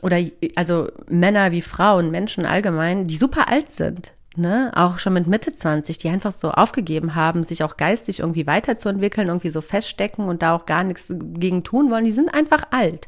oder 0.01 0.19
also 0.55 0.89
Männer 1.07 1.51
wie 1.51 1.61
Frauen, 1.61 2.11
Menschen 2.11 2.45
allgemein, 2.45 3.07
die 3.07 3.15
super 3.15 3.49
alt 3.49 3.71
sind, 3.71 4.11
ne, 4.35 4.71
auch 4.75 4.99
schon 4.99 5.13
mit 5.13 5.25
Mitte 5.25 5.55
20, 5.55 5.97
die 5.97 6.09
einfach 6.09 6.33
so 6.33 6.51
aufgegeben 6.51 7.15
haben, 7.15 7.43
sich 7.43 7.63
auch 7.63 7.77
geistig 7.77 8.19
irgendwie 8.19 8.45
weiterzuentwickeln, 8.45 9.29
irgendwie 9.29 9.49
so 9.49 9.61
feststecken 9.61 10.27
und 10.27 10.41
da 10.43 10.53
auch 10.53 10.65
gar 10.65 10.83
nichts 10.83 11.11
gegen 11.11 11.63
tun 11.63 11.89
wollen, 11.89 12.03
die 12.05 12.11
sind 12.11 12.31
einfach 12.33 12.65
alt. 12.69 13.07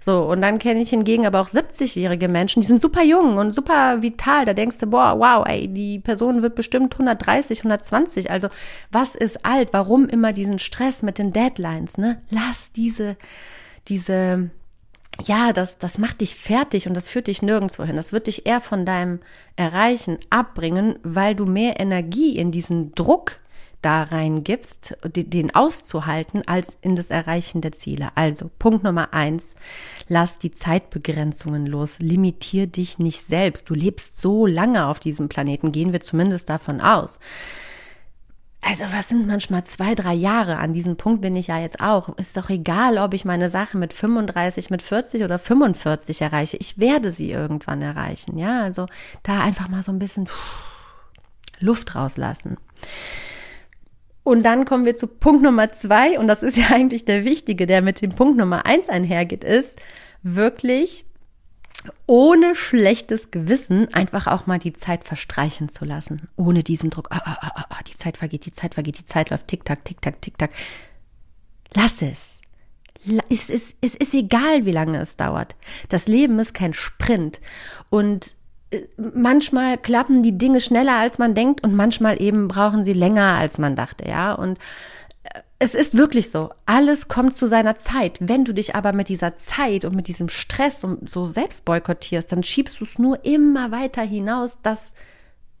So, 0.00 0.22
und 0.22 0.40
dann 0.40 0.58
kenne 0.58 0.80
ich 0.80 0.90
hingegen 0.90 1.26
aber 1.26 1.40
auch 1.40 1.48
70-jährige 1.48 2.28
Menschen, 2.28 2.62
die 2.62 2.68
sind 2.68 2.80
super 2.80 3.02
jung 3.02 3.36
und 3.36 3.52
super 3.52 4.00
vital, 4.00 4.46
da 4.46 4.54
denkst 4.54 4.78
du, 4.78 4.86
boah, 4.86 5.18
wow, 5.18 5.44
ey, 5.46 5.68
die 5.68 5.98
Person 5.98 6.42
wird 6.42 6.54
bestimmt 6.54 6.94
130, 6.94 7.58
120, 7.58 8.30
also 8.30 8.48
was 8.92 9.14
ist 9.14 9.44
alt? 9.44 9.70
Warum 9.72 10.08
immer 10.08 10.32
diesen 10.32 10.58
Stress 10.58 11.02
mit 11.02 11.18
den 11.18 11.32
Deadlines, 11.32 11.98
ne? 11.98 12.22
Lass 12.30 12.72
diese, 12.72 13.16
diese, 13.88 14.50
ja, 15.24 15.52
das, 15.52 15.78
das 15.78 15.98
macht 15.98 16.20
dich 16.20 16.34
fertig 16.34 16.86
und 16.86 16.94
das 16.94 17.08
führt 17.08 17.26
dich 17.26 17.42
nirgendwo 17.42 17.84
hin. 17.84 17.96
Das 17.96 18.12
wird 18.12 18.26
dich 18.26 18.46
eher 18.46 18.60
von 18.60 18.84
deinem 18.84 19.20
Erreichen 19.56 20.18
abbringen, 20.30 20.98
weil 21.02 21.34
du 21.34 21.46
mehr 21.46 21.80
Energie 21.80 22.36
in 22.38 22.52
diesen 22.52 22.94
Druck 22.94 23.38
da 23.82 24.02
reingibst, 24.02 24.96
den 25.04 25.54
auszuhalten, 25.54 26.42
als 26.46 26.76
in 26.82 26.96
das 26.96 27.10
Erreichen 27.10 27.60
der 27.62 27.72
Ziele. 27.72 28.10
Also 28.14 28.50
Punkt 28.58 28.84
Nummer 28.84 29.14
eins, 29.14 29.54
lass 30.06 30.38
die 30.38 30.50
Zeitbegrenzungen 30.50 31.66
los, 31.66 31.98
limitier 31.98 32.66
dich 32.66 32.98
nicht 32.98 33.26
selbst. 33.26 33.70
Du 33.70 33.74
lebst 33.74 34.20
so 34.20 34.46
lange 34.46 34.86
auf 34.86 35.00
diesem 35.00 35.28
Planeten, 35.28 35.72
gehen 35.72 35.92
wir 35.92 36.00
zumindest 36.00 36.50
davon 36.50 36.80
aus. 36.80 37.18
Also 38.62 38.84
was 38.92 39.08
sind 39.08 39.26
manchmal 39.26 39.64
zwei, 39.64 39.94
drei 39.94 40.12
Jahre? 40.12 40.58
An 40.58 40.74
diesem 40.74 40.96
Punkt 40.96 41.22
bin 41.22 41.34
ich 41.34 41.46
ja 41.46 41.58
jetzt 41.58 41.80
auch. 41.80 42.16
Ist 42.18 42.36
doch 42.36 42.50
egal, 42.50 42.98
ob 42.98 43.14
ich 43.14 43.24
meine 43.24 43.48
Sache 43.48 43.78
mit 43.78 43.92
35, 43.92 44.70
mit 44.70 44.82
40 44.82 45.24
oder 45.24 45.38
45 45.38 46.20
erreiche. 46.20 46.58
Ich 46.58 46.78
werde 46.78 47.10
sie 47.10 47.30
irgendwann 47.30 47.80
erreichen. 47.80 48.38
Ja, 48.38 48.62
also 48.62 48.86
da 49.22 49.40
einfach 49.40 49.68
mal 49.68 49.82
so 49.82 49.92
ein 49.92 49.98
bisschen 49.98 50.28
Luft 51.58 51.94
rauslassen. 51.94 52.58
Und 54.22 54.42
dann 54.42 54.66
kommen 54.66 54.84
wir 54.84 54.94
zu 54.94 55.06
Punkt 55.06 55.42
Nummer 55.42 55.72
zwei. 55.72 56.18
Und 56.18 56.28
das 56.28 56.42
ist 56.42 56.56
ja 56.56 56.66
eigentlich 56.70 57.06
der 57.06 57.24
wichtige, 57.24 57.66
der 57.66 57.80
mit 57.80 58.02
dem 58.02 58.14
Punkt 58.14 58.36
Nummer 58.36 58.66
eins 58.66 58.88
einhergeht, 58.88 59.42
ist 59.42 59.78
wirklich 60.22 61.06
ohne 62.06 62.54
schlechtes 62.54 63.30
Gewissen 63.30 63.92
einfach 63.94 64.26
auch 64.26 64.46
mal 64.46 64.58
die 64.58 64.72
Zeit 64.72 65.04
verstreichen 65.04 65.68
zu 65.68 65.84
lassen. 65.84 66.28
Ohne 66.36 66.62
diesen 66.62 66.90
Druck, 66.90 67.08
ah, 67.10 67.22
ah, 67.24 67.38
ah, 67.40 67.64
ah, 67.68 67.82
die 67.86 67.96
Zeit 67.96 68.16
vergeht, 68.16 68.46
die 68.46 68.52
Zeit 68.52 68.74
vergeht, 68.74 68.98
die 68.98 69.06
Zeit 69.06 69.30
läuft, 69.30 69.48
tick, 69.48 69.64
tack, 69.64 69.84
tick, 69.84 70.00
tack, 70.02 70.20
tick, 70.20 70.36
tack. 70.38 70.50
Lass 71.74 72.02
es. 72.02 72.40
Es 73.30 73.48
ist, 73.48 73.76
es 73.80 73.94
ist 73.94 74.12
egal, 74.12 74.66
wie 74.66 74.72
lange 74.72 75.00
es 75.00 75.16
dauert. 75.16 75.56
Das 75.88 76.06
Leben 76.06 76.38
ist 76.38 76.52
kein 76.52 76.74
Sprint. 76.74 77.40
Und 77.88 78.36
äh, 78.70 78.82
manchmal 78.96 79.78
klappen 79.78 80.22
die 80.22 80.36
Dinge 80.36 80.60
schneller, 80.60 80.96
als 80.96 81.18
man 81.18 81.34
denkt, 81.34 81.62
und 81.64 81.74
manchmal 81.74 82.20
eben 82.20 82.48
brauchen 82.48 82.84
sie 82.84 82.92
länger, 82.92 83.36
als 83.36 83.56
man 83.56 83.74
dachte, 83.74 84.06
ja. 84.06 84.32
Und 84.34 84.58
es 85.58 85.74
ist 85.74 85.96
wirklich 85.96 86.30
so. 86.30 86.50
Alles 86.66 87.08
kommt 87.08 87.34
zu 87.34 87.46
seiner 87.46 87.78
Zeit. 87.78 88.18
Wenn 88.20 88.44
du 88.44 88.54
dich 88.54 88.74
aber 88.74 88.92
mit 88.92 89.08
dieser 89.08 89.36
Zeit 89.36 89.84
und 89.84 89.94
mit 89.94 90.08
diesem 90.08 90.28
Stress 90.28 90.84
und 90.84 91.08
so 91.08 91.26
selbst 91.26 91.64
boykottierst, 91.64 92.32
dann 92.32 92.42
schiebst 92.42 92.80
du 92.80 92.84
es 92.84 92.98
nur 92.98 93.24
immer 93.24 93.70
weiter 93.70 94.02
hinaus, 94.02 94.58
dass 94.62 94.94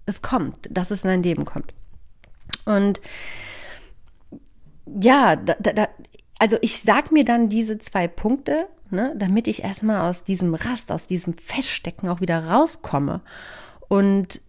es 0.06 0.22
kommt, 0.22 0.56
dass 0.70 0.90
es 0.90 1.04
in 1.04 1.08
dein 1.08 1.22
Leben 1.22 1.44
kommt. 1.44 1.74
Und 2.64 3.00
ja, 4.86 5.36
da, 5.36 5.54
da, 5.54 5.88
also 6.38 6.56
ich 6.62 6.80
sag 6.80 7.12
mir 7.12 7.24
dann 7.24 7.48
diese 7.48 7.78
zwei 7.78 8.08
Punkte, 8.08 8.66
ne, 8.90 9.14
damit 9.16 9.46
ich 9.46 9.62
erstmal 9.62 10.08
aus 10.08 10.24
diesem 10.24 10.54
Rast, 10.54 10.90
aus 10.90 11.06
diesem 11.06 11.34
Feststecken 11.34 12.08
auch 12.08 12.20
wieder 12.20 12.46
rauskomme 12.46 13.20
Und 13.88 14.40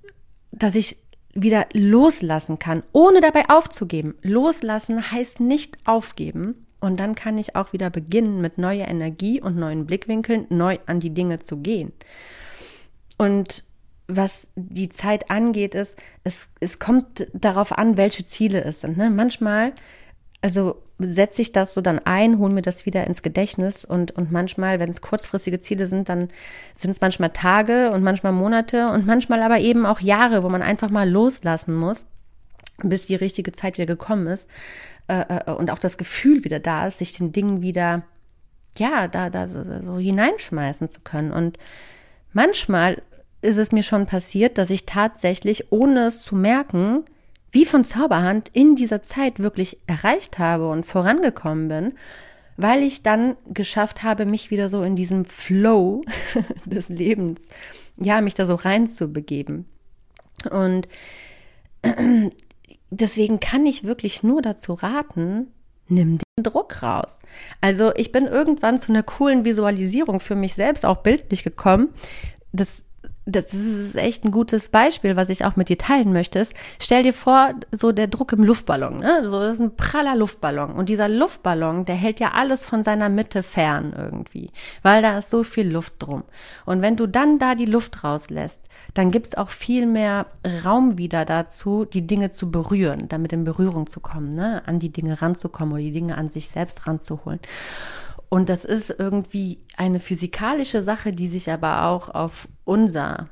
dass 0.51 0.75
ich 0.75 0.97
wieder 1.33 1.67
loslassen 1.73 2.59
kann, 2.59 2.83
ohne 2.91 3.21
dabei 3.21 3.49
aufzugeben. 3.49 4.15
Loslassen 4.21 5.11
heißt 5.11 5.39
nicht 5.39 5.77
aufgeben. 5.85 6.65
Und 6.79 6.99
dann 6.99 7.13
kann 7.13 7.37
ich 7.37 7.55
auch 7.55 7.73
wieder 7.73 7.91
beginnen, 7.91 8.41
mit 8.41 8.57
neuer 8.57 8.87
Energie 8.87 9.39
und 9.39 9.55
neuen 9.55 9.85
Blickwinkeln 9.85 10.47
neu 10.49 10.79
an 10.87 10.99
die 10.99 11.13
Dinge 11.13 11.39
zu 11.39 11.57
gehen. 11.57 11.93
Und 13.17 13.63
was 14.07 14.47
die 14.55 14.89
Zeit 14.89 15.29
angeht, 15.29 15.75
ist, 15.75 15.95
es, 16.23 16.49
es 16.59 16.79
kommt 16.79 17.27
darauf 17.33 17.77
an, 17.77 17.97
welche 17.97 18.25
Ziele 18.25 18.63
es 18.63 18.81
sind. 18.81 18.97
Ne? 18.97 19.09
Manchmal, 19.09 19.73
also 20.41 20.81
setze 20.97 21.41
ich 21.41 21.51
das 21.51 21.73
so 21.73 21.81
dann 21.81 21.99
ein, 21.99 22.39
hole 22.39 22.53
mir 22.53 22.61
das 22.61 22.85
wieder 22.85 23.05
ins 23.05 23.21
Gedächtnis 23.21 23.85
und, 23.85 24.11
und 24.11 24.31
manchmal, 24.31 24.79
wenn 24.79 24.89
es 24.89 25.01
kurzfristige 25.01 25.59
Ziele 25.59 25.87
sind, 25.87 26.09
dann 26.09 26.29
sind 26.75 26.91
es 26.91 27.01
manchmal 27.01 27.29
Tage 27.29 27.91
und 27.91 28.03
manchmal 28.03 28.31
Monate 28.31 28.89
und 28.89 29.05
manchmal 29.05 29.41
aber 29.41 29.59
eben 29.59 29.85
auch 29.85 29.99
Jahre, 29.99 30.43
wo 30.43 30.49
man 30.49 30.61
einfach 30.61 30.89
mal 30.89 31.09
loslassen 31.09 31.75
muss, 31.75 32.05
bis 32.81 33.05
die 33.05 33.15
richtige 33.15 33.51
Zeit 33.51 33.77
wieder 33.77 33.87
gekommen 33.87 34.27
ist 34.27 34.49
äh, 35.07 35.21
äh, 35.21 35.51
und 35.51 35.69
auch 35.69 35.79
das 35.79 35.97
Gefühl 35.97 36.43
wieder 36.43 36.59
da 36.59 36.87
ist, 36.87 36.99
sich 36.99 37.13
den 37.13 37.31
Dingen 37.31 37.61
wieder, 37.61 38.03
ja, 38.77 39.07
da, 39.07 39.29
da 39.29 39.47
so, 39.47 39.63
so 39.81 39.97
hineinschmeißen 39.97 40.89
zu 40.89 41.01
können. 41.01 41.31
Und 41.31 41.57
manchmal 42.33 43.01
ist 43.41 43.57
es 43.57 43.71
mir 43.71 43.83
schon 43.83 44.05
passiert, 44.05 44.57
dass 44.57 44.69
ich 44.69 44.85
tatsächlich, 44.85 45.71
ohne 45.71 46.07
es 46.07 46.23
zu 46.23 46.35
merken, 46.35 47.05
wie 47.51 47.65
von 47.65 47.83
Zauberhand 47.83 48.49
in 48.53 48.75
dieser 48.75 49.01
Zeit 49.01 49.39
wirklich 49.39 49.77
erreicht 49.87 50.39
habe 50.39 50.69
und 50.69 50.85
vorangekommen 50.85 51.67
bin, 51.67 51.93
weil 52.57 52.83
ich 52.83 53.03
dann 53.03 53.35
geschafft 53.47 54.03
habe, 54.03 54.25
mich 54.25 54.51
wieder 54.51 54.69
so 54.69 54.83
in 54.83 54.95
diesem 54.95 55.25
Flow 55.25 56.03
des 56.65 56.89
Lebens, 56.89 57.49
ja, 57.97 58.21
mich 58.21 58.33
da 58.33 58.45
so 58.45 58.55
reinzubegeben. 58.55 59.65
Und 60.49 60.87
deswegen 62.89 63.39
kann 63.39 63.65
ich 63.65 63.83
wirklich 63.83 64.23
nur 64.23 64.41
dazu 64.41 64.73
raten, 64.73 65.47
nimm 65.87 66.17
den 66.17 66.43
Druck 66.43 66.81
raus. 66.81 67.19
Also 67.59 67.93
ich 67.95 68.11
bin 68.11 68.25
irgendwann 68.25 68.79
zu 68.79 68.91
einer 68.91 69.03
coolen 69.03 69.45
Visualisierung 69.45 70.19
für 70.19 70.35
mich 70.35 70.53
selbst 70.53 70.85
auch 70.85 70.97
bildlich 70.97 71.43
gekommen. 71.43 71.89
Das 72.53 72.83
das 73.25 73.53
ist 73.53 73.95
echt 73.95 74.25
ein 74.25 74.31
gutes 74.31 74.69
Beispiel, 74.69 75.15
was 75.15 75.29
ich 75.29 75.45
auch 75.45 75.55
mit 75.55 75.69
dir 75.69 75.77
teilen 75.77 76.11
möchte. 76.11 76.43
Stell 76.79 77.03
dir 77.03 77.13
vor, 77.13 77.53
so 77.71 77.91
der 77.91 78.07
Druck 78.07 78.33
im 78.33 78.43
Luftballon, 78.43 78.99
ne? 78.99 79.23
So, 79.25 79.39
das 79.39 79.53
ist 79.53 79.59
ein 79.59 79.75
praller 79.75 80.15
Luftballon. 80.15 80.71
Und 80.71 80.89
dieser 80.89 81.07
Luftballon, 81.07 81.85
der 81.85 81.95
hält 81.95 82.19
ja 82.19 82.31
alles 82.31 82.65
von 82.65 82.83
seiner 82.83 83.09
Mitte 83.09 83.43
fern 83.43 83.93
irgendwie, 83.95 84.49
weil 84.81 85.03
da 85.03 85.19
ist 85.19 85.29
so 85.29 85.43
viel 85.43 85.69
Luft 85.69 85.93
drum. 85.99 86.23
Und 86.65 86.81
wenn 86.81 86.95
du 86.95 87.05
dann 87.05 87.37
da 87.37 87.53
die 87.53 87.65
Luft 87.65 88.03
rauslässt, 88.03 88.61
dann 88.95 89.11
gibt's 89.11 89.37
auch 89.37 89.49
viel 89.49 89.85
mehr 89.85 90.25
Raum 90.65 90.97
wieder 90.97 91.23
dazu, 91.23 91.85
die 91.85 92.07
Dinge 92.07 92.31
zu 92.31 92.49
berühren, 92.49 93.07
damit 93.07 93.33
in 93.33 93.43
Berührung 93.43 93.87
zu 93.87 93.99
kommen, 93.99 94.33
ne? 94.33 94.63
An 94.65 94.79
die 94.79 94.91
Dinge 94.91 95.21
ranzukommen 95.21 95.73
oder 95.73 95.83
die 95.83 95.91
Dinge 95.91 96.17
an 96.17 96.31
sich 96.31 96.49
selbst 96.49 96.87
ranzuholen. 96.87 97.39
Und 98.33 98.47
das 98.47 98.63
ist 98.63 98.95
irgendwie 98.97 99.57
eine 99.75 99.99
physikalische 99.99 100.83
Sache, 100.83 101.11
die 101.11 101.27
sich 101.27 101.51
aber 101.51 101.87
auch 101.87 102.07
auf 102.07 102.47
unser 102.63 103.27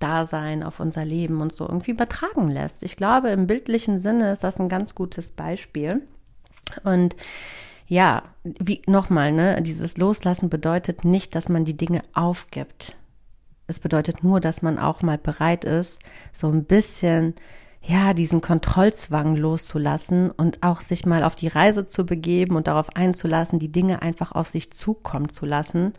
Dasein, 0.00 0.62
auf 0.62 0.80
unser 0.80 1.04
Leben 1.04 1.42
und 1.42 1.54
so 1.54 1.68
irgendwie 1.68 1.90
übertragen 1.90 2.48
lässt. 2.48 2.82
Ich 2.82 2.96
glaube, 2.96 3.28
im 3.28 3.46
bildlichen 3.46 3.98
Sinne 3.98 4.32
ist 4.32 4.42
das 4.42 4.58
ein 4.58 4.70
ganz 4.70 4.94
gutes 4.94 5.32
Beispiel. 5.32 6.00
Und 6.82 7.14
ja, 7.86 8.22
wie 8.42 8.80
nochmal, 8.86 9.32
ne, 9.32 9.60
dieses 9.60 9.98
Loslassen 9.98 10.48
bedeutet 10.48 11.04
nicht, 11.04 11.34
dass 11.34 11.50
man 11.50 11.66
die 11.66 11.76
Dinge 11.76 12.00
aufgibt. 12.14 12.96
Es 13.66 13.80
bedeutet 13.80 14.24
nur, 14.24 14.40
dass 14.40 14.62
man 14.62 14.78
auch 14.78 15.02
mal 15.02 15.18
bereit 15.18 15.66
ist, 15.66 16.00
so 16.32 16.48
ein 16.48 16.64
bisschen 16.64 17.34
ja, 17.84 18.14
diesen 18.14 18.40
Kontrollzwang 18.40 19.36
loszulassen 19.36 20.30
und 20.30 20.62
auch 20.62 20.80
sich 20.80 21.04
mal 21.04 21.24
auf 21.24 21.34
die 21.34 21.48
Reise 21.48 21.86
zu 21.86 22.06
begeben 22.06 22.54
und 22.54 22.68
darauf 22.68 22.94
einzulassen, 22.96 23.58
die 23.58 23.72
Dinge 23.72 24.02
einfach 24.02 24.32
auf 24.32 24.48
sich 24.48 24.72
zukommen 24.72 25.28
zu 25.28 25.46
lassen. 25.46 25.92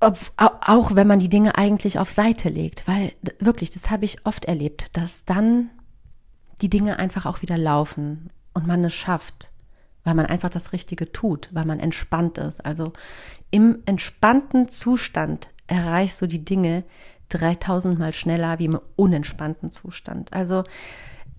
Ob, 0.00 0.18
auch 0.36 0.94
wenn 0.94 1.06
man 1.06 1.20
die 1.20 1.28
Dinge 1.28 1.56
eigentlich 1.56 1.98
auf 1.98 2.10
Seite 2.10 2.48
legt, 2.48 2.86
weil 2.86 3.12
wirklich, 3.38 3.70
das 3.70 3.90
habe 3.90 4.04
ich 4.04 4.26
oft 4.26 4.44
erlebt, 4.44 4.96
dass 4.96 5.24
dann 5.24 5.70
die 6.60 6.70
Dinge 6.70 6.98
einfach 6.98 7.26
auch 7.26 7.42
wieder 7.42 7.58
laufen 7.58 8.28
und 8.54 8.66
man 8.66 8.84
es 8.84 8.94
schafft, 8.94 9.52
weil 10.02 10.14
man 10.14 10.26
einfach 10.26 10.50
das 10.50 10.72
Richtige 10.72 11.12
tut, 11.12 11.48
weil 11.52 11.64
man 11.64 11.78
entspannt 11.78 12.38
ist. 12.38 12.64
Also 12.64 12.92
im 13.50 13.82
entspannten 13.86 14.68
Zustand 14.68 15.48
erreichst 15.68 16.20
du 16.22 16.26
die 16.26 16.44
Dinge, 16.44 16.84
3000 17.30 17.98
mal 17.98 18.12
schneller 18.12 18.58
wie 18.58 18.66
im 18.66 18.80
unentspannten 18.96 19.70
Zustand. 19.70 20.32
Also 20.32 20.64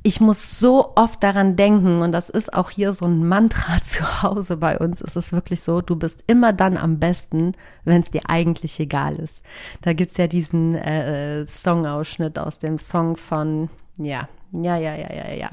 ich 0.02 0.21
muss 0.21 0.60
so 0.60 0.93
oft 0.95 1.21
daran 1.23 1.56
denken 1.58 2.02
und 2.02 2.13
das 2.13 2.30
ist 2.30 2.54
auch 2.54 2.69
hier 2.69 2.93
so 2.93 3.06
ein 3.06 3.28
Mantra 3.28 3.78
zu 3.84 4.23
Hause 4.23 4.58
bei 4.58 4.78
uns. 4.78 5.02
Es 5.02 5.15
ist 5.15 5.34
wirklich 5.34 5.62
so, 5.62 5.82
du 5.82 5.95
bist 5.95 6.23
immer 6.28 6.54
dann 6.54 6.78
am 6.78 6.99
besten, 6.99 7.54
wenn 7.84 8.02
es 8.02 8.12
dir 8.12 8.21
eigentlich 8.28 8.80
egal 8.80 9.15
ist. 9.17 9.41
Da 9.82 9.93
gibt's 9.93 10.17
ja 10.17 10.28
diesen 10.28 10.75
äh, 10.75 11.45
Songausschnitt 11.45 12.39
aus 12.39 12.60
dem 12.60 12.78
Song 12.78 13.17
von, 13.17 13.69
ja, 13.97 14.30
ja, 14.52 14.78
ja, 14.78 14.95
ja, 14.95 15.13
ja, 15.13 15.34
ja. 15.34 15.49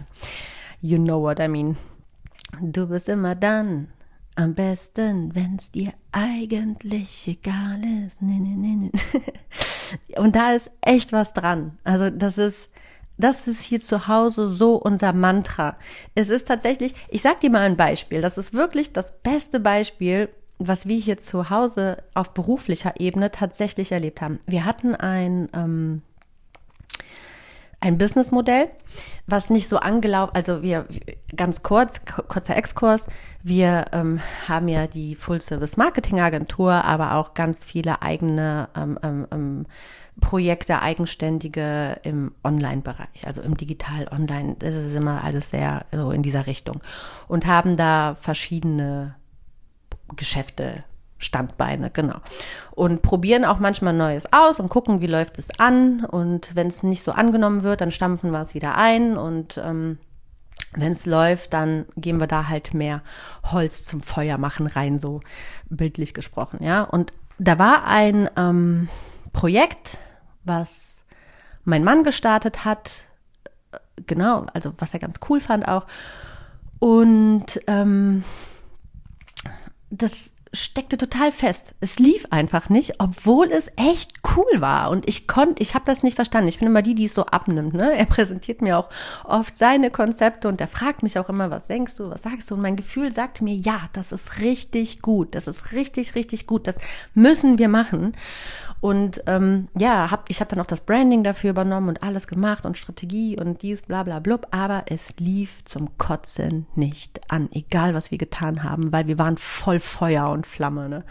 You 0.80 0.98
know 0.98 1.20
what 1.20 1.40
I 1.40 1.48
mean. 1.48 1.76
Du 2.60 2.86
bist 2.86 3.08
immer 3.08 3.34
dann 3.34 3.88
am 4.36 4.54
besten, 4.54 5.34
wenn's 5.34 5.70
dir 5.70 5.92
eigentlich 6.12 7.26
egal 7.26 7.80
ist. 7.80 8.20
Nee, 8.20 8.38
nee, 8.38 8.54
nee, 8.54 8.76
nee. 8.76 8.92
Und 10.16 10.36
da 10.36 10.52
ist 10.52 10.70
echt 10.80 11.12
was 11.12 11.32
dran. 11.32 11.78
Also 11.84 12.10
das 12.10 12.38
ist, 12.38 12.68
das 13.18 13.48
ist 13.48 13.62
hier 13.62 13.80
zu 13.80 14.08
Hause 14.08 14.48
so 14.48 14.76
unser 14.76 15.12
Mantra. 15.12 15.76
Es 16.14 16.28
ist 16.28 16.48
tatsächlich, 16.48 16.94
ich 17.08 17.22
sag 17.22 17.40
dir 17.40 17.50
mal 17.50 17.62
ein 17.62 17.76
Beispiel. 17.76 18.20
Das 18.20 18.38
ist 18.38 18.52
wirklich 18.52 18.92
das 18.92 19.18
beste 19.22 19.60
Beispiel, 19.60 20.28
was 20.58 20.86
wir 20.86 20.98
hier 20.98 21.18
zu 21.18 21.50
Hause 21.50 22.02
auf 22.14 22.32
beruflicher 22.32 22.94
Ebene 22.98 23.30
tatsächlich 23.30 23.92
erlebt 23.92 24.20
haben. 24.20 24.40
Wir 24.46 24.64
hatten 24.64 24.94
ein, 24.94 25.48
ähm, 25.54 26.02
ein 27.80 27.98
Businessmodell, 27.98 28.70
was 29.26 29.50
nicht 29.50 29.68
so 29.68 29.78
angelaufen, 29.78 30.34
also 30.34 30.62
wir, 30.62 30.86
ganz 31.34 31.62
kurz, 31.62 32.00
kurzer 32.04 32.56
Exkurs, 32.56 33.06
wir 33.42 33.86
ähm, 33.92 34.20
haben 34.48 34.68
ja 34.68 34.86
die 34.86 35.14
Full-Service-Marketing-Agentur, 35.14 36.72
aber 36.72 37.14
auch 37.14 37.34
ganz 37.34 37.64
viele 37.64 38.02
eigene 38.02 38.68
ähm, 38.76 38.98
ähm, 39.02 39.26
ähm, 39.30 39.66
Projekte, 40.20 40.80
eigenständige 40.80 42.00
im 42.02 42.32
Online-Bereich, 42.42 43.26
also 43.26 43.42
im 43.42 43.56
Digital-Online, 43.56 44.56
das 44.58 44.74
ist 44.74 44.96
immer 44.96 45.22
alles 45.22 45.50
sehr 45.50 45.84
so 45.92 46.10
in 46.10 46.22
dieser 46.22 46.46
Richtung. 46.46 46.80
Und 47.28 47.44
haben 47.44 47.76
da 47.76 48.16
verschiedene 48.18 49.16
Geschäfte 50.16 50.84
Standbeine, 51.18 51.90
genau. 51.90 52.16
Und 52.72 53.02
probieren 53.02 53.44
auch 53.44 53.58
manchmal 53.58 53.94
Neues 53.94 54.32
aus 54.32 54.60
und 54.60 54.68
gucken, 54.68 55.00
wie 55.00 55.06
läuft 55.06 55.38
es 55.38 55.58
an. 55.58 56.04
Und 56.04 56.54
wenn 56.54 56.66
es 56.66 56.82
nicht 56.82 57.02
so 57.02 57.12
angenommen 57.12 57.62
wird, 57.62 57.80
dann 57.80 57.90
stampfen 57.90 58.32
wir 58.32 58.40
es 58.40 58.54
wieder 58.54 58.74
ein. 58.74 59.16
Und 59.16 59.58
ähm, 59.64 59.98
wenn 60.72 60.92
es 60.92 61.06
läuft, 61.06 61.52
dann 61.52 61.86
geben 61.96 62.20
wir 62.20 62.26
da 62.26 62.48
halt 62.48 62.74
mehr 62.74 63.02
Holz 63.50 63.82
zum 63.84 64.00
Feuer 64.02 64.38
machen 64.38 64.66
rein, 64.66 64.98
so 64.98 65.20
bildlich 65.68 66.14
gesprochen, 66.14 66.62
ja. 66.62 66.82
Und 66.82 67.12
da 67.38 67.58
war 67.58 67.84
ein 67.84 68.28
ähm, 68.36 68.88
Projekt, 69.32 69.98
was 70.44 71.02
mein 71.64 71.84
Mann 71.84 72.04
gestartet 72.04 72.64
hat, 72.64 73.06
genau, 74.06 74.46
also 74.52 74.72
was 74.78 74.94
er 74.94 75.00
ganz 75.00 75.20
cool 75.28 75.40
fand 75.40 75.66
auch. 75.66 75.86
Und 76.78 77.60
ähm, 77.66 78.22
das 79.90 80.35
steckte 80.52 80.96
total 80.96 81.32
fest. 81.32 81.74
Es 81.80 81.98
lief 81.98 82.26
einfach 82.30 82.68
nicht, 82.68 82.94
obwohl 82.98 83.50
es 83.50 83.70
echt 83.76 84.20
cool 84.36 84.60
war. 84.60 84.90
Und 84.90 85.08
ich 85.08 85.26
konnte, 85.26 85.62
ich 85.62 85.74
habe 85.74 85.84
das 85.86 86.02
nicht 86.02 86.16
verstanden. 86.16 86.48
Ich 86.48 86.58
bin 86.58 86.68
immer 86.68 86.82
die, 86.82 86.94
die 86.94 87.04
es 87.04 87.14
so 87.14 87.26
abnimmt. 87.26 87.74
Ne? 87.74 87.96
Er 87.96 88.06
präsentiert 88.06 88.62
mir 88.62 88.78
auch 88.78 88.88
oft 89.24 89.58
seine 89.58 89.90
Konzepte 89.90 90.48
und 90.48 90.60
er 90.60 90.68
fragt 90.68 91.02
mich 91.02 91.18
auch 91.18 91.28
immer, 91.28 91.50
was 91.50 91.66
denkst 91.66 91.96
du, 91.96 92.10
was 92.10 92.22
sagst 92.22 92.50
du? 92.50 92.54
Und 92.54 92.62
mein 92.62 92.76
Gefühl 92.76 93.12
sagte 93.12 93.44
mir, 93.44 93.54
ja, 93.54 93.82
das 93.92 94.12
ist 94.12 94.40
richtig 94.40 95.02
gut. 95.02 95.34
Das 95.34 95.48
ist 95.48 95.72
richtig, 95.72 96.14
richtig 96.14 96.46
gut. 96.46 96.66
Das 96.66 96.76
müssen 97.14 97.58
wir 97.58 97.68
machen. 97.68 98.14
Und 98.86 99.24
ähm, 99.26 99.66
ja, 99.76 100.12
hab, 100.12 100.30
ich 100.30 100.38
habe 100.38 100.48
dann 100.48 100.60
auch 100.60 100.66
das 100.66 100.82
Branding 100.82 101.24
dafür 101.24 101.50
übernommen 101.50 101.88
und 101.88 102.04
alles 102.04 102.28
gemacht 102.28 102.64
und 102.64 102.78
Strategie 102.78 103.36
und 103.36 103.60
dies, 103.62 103.82
bla 103.82 104.04
bla 104.04 104.20
blub. 104.20 104.46
Aber 104.52 104.84
es 104.86 105.16
lief 105.18 105.64
zum 105.64 105.98
Kotzen 105.98 106.68
nicht 106.76 107.20
an, 107.28 107.48
egal 107.50 107.94
was 107.94 108.12
wir 108.12 108.18
getan 108.18 108.62
haben, 108.62 108.92
weil 108.92 109.08
wir 109.08 109.18
waren 109.18 109.38
voll 109.38 109.80
Feuer 109.80 110.30
und 110.30 110.46
Flamme. 110.46 110.88
Ne? 110.88 111.04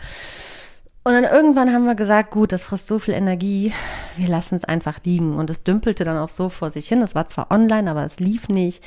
Und 1.04 1.12
dann 1.12 1.26
irgendwann 1.26 1.74
haben 1.74 1.84
wir 1.84 1.96
gesagt, 1.96 2.32
gut, 2.32 2.54
das 2.54 2.64
frisst 2.64 2.88
so 2.88 2.98
viel 2.98 3.14
Energie, 3.14 3.74
wir 4.16 4.30
lassen 4.30 4.56
es 4.56 4.64
einfach 4.64 5.04
liegen. 5.04 5.36
Und 5.36 5.50
es 5.50 5.66
dümpelte 5.66 6.06
dann 6.06 6.16
auch 6.16 6.30
so 6.30 6.48
vor 6.48 6.72
sich 6.72 6.88
hin. 6.88 7.02
Es 7.02 7.14
war 7.14 7.28
zwar 7.28 7.52
online, 7.52 7.92
aber 7.92 8.06
es 8.06 8.22
lief 8.22 8.48
nicht. 8.48 8.82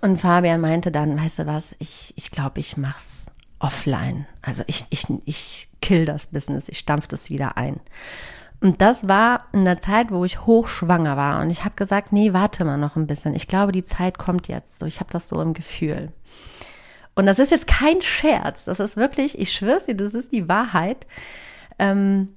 Und 0.00 0.20
Fabian 0.20 0.60
meinte 0.60 0.90
dann, 0.90 1.16
weißt 1.22 1.38
du 1.38 1.46
was, 1.46 1.76
ich, 1.78 2.14
ich 2.16 2.32
glaube, 2.32 2.58
ich 2.58 2.76
mach's 2.76 3.31
offline. 3.62 4.26
Also 4.42 4.62
ich, 4.66 4.84
ich, 4.90 5.06
ich 5.24 5.68
kill 5.80 6.04
das 6.04 6.28
Business, 6.28 6.68
ich 6.68 6.78
stampf 6.78 7.06
das 7.06 7.30
wieder 7.30 7.56
ein. 7.56 7.80
Und 8.60 8.80
das 8.80 9.08
war 9.08 9.46
in 9.52 9.64
der 9.64 9.80
Zeit, 9.80 10.12
wo 10.12 10.24
ich 10.24 10.46
hochschwanger 10.46 11.16
war. 11.16 11.40
Und 11.40 11.50
ich 11.50 11.64
habe 11.64 11.74
gesagt, 11.74 12.12
nee, 12.12 12.32
warte 12.32 12.64
mal 12.64 12.76
noch 12.76 12.94
ein 12.94 13.08
bisschen. 13.08 13.34
Ich 13.34 13.48
glaube, 13.48 13.72
die 13.72 13.84
Zeit 13.84 14.18
kommt 14.18 14.46
jetzt. 14.46 14.78
So, 14.78 14.86
ich 14.86 15.00
habe 15.00 15.10
das 15.10 15.28
so 15.28 15.40
im 15.42 15.52
Gefühl. 15.52 16.12
Und 17.14 17.26
das 17.26 17.40
ist 17.40 17.50
jetzt 17.50 17.66
kein 17.66 18.00
Scherz. 18.02 18.64
Das 18.64 18.78
ist 18.78 18.96
wirklich, 18.96 19.38
ich 19.38 19.52
schwör's 19.52 19.86
dir, 19.86 19.96
das 19.96 20.14
ist 20.14 20.32
die 20.32 20.48
Wahrheit. 20.48 21.06
Ähm, 21.80 22.28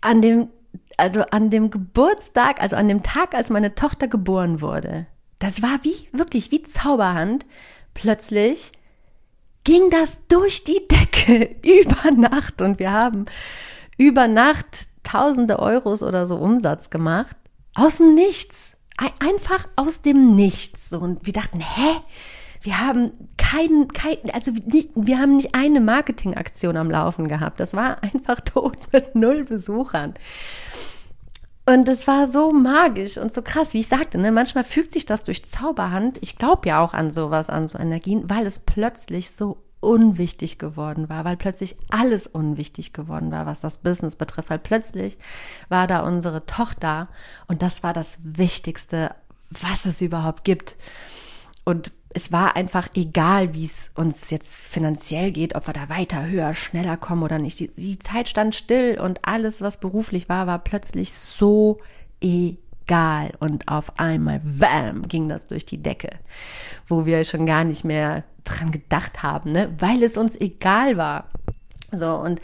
an 0.00 0.22
dem, 0.22 0.48
also 0.96 1.22
an 1.30 1.50
dem 1.50 1.70
Geburtstag, 1.70 2.62
also 2.62 2.76
an 2.76 2.88
dem 2.88 3.02
Tag, 3.02 3.34
als 3.34 3.50
meine 3.50 3.74
Tochter 3.74 4.08
geboren 4.08 4.62
wurde, 4.62 5.06
das 5.38 5.60
war 5.60 5.80
wie, 5.82 6.08
wirklich 6.12 6.50
wie 6.50 6.62
Zauberhand. 6.62 7.44
Plötzlich 7.96 8.72
ging 9.64 9.88
das 9.90 10.18
durch 10.28 10.64
die 10.64 10.86
Decke 10.86 11.56
über 11.64 12.10
Nacht 12.10 12.60
und 12.60 12.78
wir 12.78 12.92
haben 12.92 13.24
über 13.96 14.28
Nacht 14.28 14.88
tausende 15.02 15.58
Euros 15.58 16.02
oder 16.02 16.26
so 16.26 16.36
Umsatz 16.36 16.90
gemacht. 16.90 17.36
Aus 17.74 17.96
dem 17.96 18.14
Nichts. 18.14 18.76
Einfach 18.98 19.66
aus 19.76 20.02
dem 20.02 20.36
Nichts. 20.36 20.92
Und 20.92 21.24
wir 21.24 21.32
dachten, 21.32 21.60
hä? 21.60 22.00
Wir 22.60 22.80
haben 22.80 23.12
keinen, 23.38 23.88
kein, 23.92 24.18
also 24.32 24.50
nicht, 24.50 24.90
wir 24.94 25.18
haben 25.18 25.36
nicht 25.36 25.54
eine 25.54 25.80
Marketingaktion 25.80 26.76
am 26.76 26.90
Laufen 26.90 27.28
gehabt. 27.28 27.60
Das 27.60 27.72
war 27.74 28.02
einfach 28.02 28.40
tot 28.44 28.76
mit 28.92 29.14
null 29.14 29.44
Besuchern. 29.44 30.14
Und 31.68 31.88
es 31.88 32.06
war 32.06 32.30
so 32.30 32.52
magisch 32.52 33.18
und 33.18 33.32
so 33.32 33.42
krass, 33.42 33.74
wie 33.74 33.80
ich 33.80 33.88
sagte, 33.88 34.18
ne, 34.18 34.30
manchmal 34.30 34.62
fügt 34.62 34.92
sich 34.92 35.04
das 35.04 35.24
durch 35.24 35.44
Zauberhand. 35.44 36.18
Ich 36.20 36.36
glaube 36.36 36.68
ja 36.68 36.80
auch 36.80 36.94
an 36.94 37.10
sowas, 37.10 37.50
an 37.50 37.66
so 37.66 37.76
Energien, 37.76 38.30
weil 38.30 38.46
es 38.46 38.60
plötzlich 38.60 39.32
so 39.32 39.58
unwichtig 39.80 40.58
geworden 40.58 41.08
war, 41.08 41.24
weil 41.24 41.36
plötzlich 41.36 41.76
alles 41.90 42.28
unwichtig 42.28 42.92
geworden 42.92 43.32
war, 43.32 43.46
was 43.46 43.60
das 43.60 43.78
Business 43.78 44.16
betrifft, 44.16 44.48
weil 44.50 44.60
plötzlich 44.60 45.18
war 45.68 45.86
da 45.86 46.00
unsere 46.00 46.46
Tochter 46.46 47.08
und 47.48 47.62
das 47.62 47.82
war 47.82 47.92
das 47.92 48.18
Wichtigste, 48.22 49.14
was 49.50 49.86
es 49.86 50.00
überhaupt 50.00 50.44
gibt. 50.44 50.76
Und 51.64 51.92
es 52.16 52.32
war 52.32 52.56
einfach 52.56 52.88
egal, 52.94 53.52
wie 53.52 53.66
es 53.66 53.90
uns 53.94 54.30
jetzt 54.30 54.56
finanziell 54.56 55.32
geht, 55.32 55.54
ob 55.54 55.66
wir 55.66 55.74
da 55.74 55.90
weiter, 55.90 56.26
höher, 56.26 56.54
schneller 56.54 56.96
kommen 56.96 57.22
oder 57.22 57.38
nicht. 57.38 57.60
Die, 57.60 57.68
die 57.68 57.98
Zeit 57.98 58.26
stand 58.30 58.54
still 58.54 58.98
und 58.98 59.20
alles, 59.22 59.60
was 59.60 59.78
beruflich 59.78 60.26
war, 60.30 60.46
war 60.46 60.58
plötzlich 60.58 61.12
so 61.12 61.78
egal. 62.22 63.32
Und 63.38 63.68
auf 63.68 63.98
einmal, 63.98 64.40
wham, 64.44 65.02
ging 65.02 65.28
das 65.28 65.44
durch 65.44 65.66
die 65.66 65.82
Decke, 65.82 66.08
wo 66.88 67.04
wir 67.04 67.22
schon 67.26 67.44
gar 67.44 67.64
nicht 67.64 67.84
mehr 67.84 68.24
dran 68.44 68.70
gedacht 68.70 69.22
haben, 69.22 69.52
ne? 69.52 69.74
weil 69.78 70.02
es 70.02 70.16
uns 70.16 70.40
egal 70.40 70.96
war. 70.96 71.28
So, 71.92 72.14
und 72.14 72.40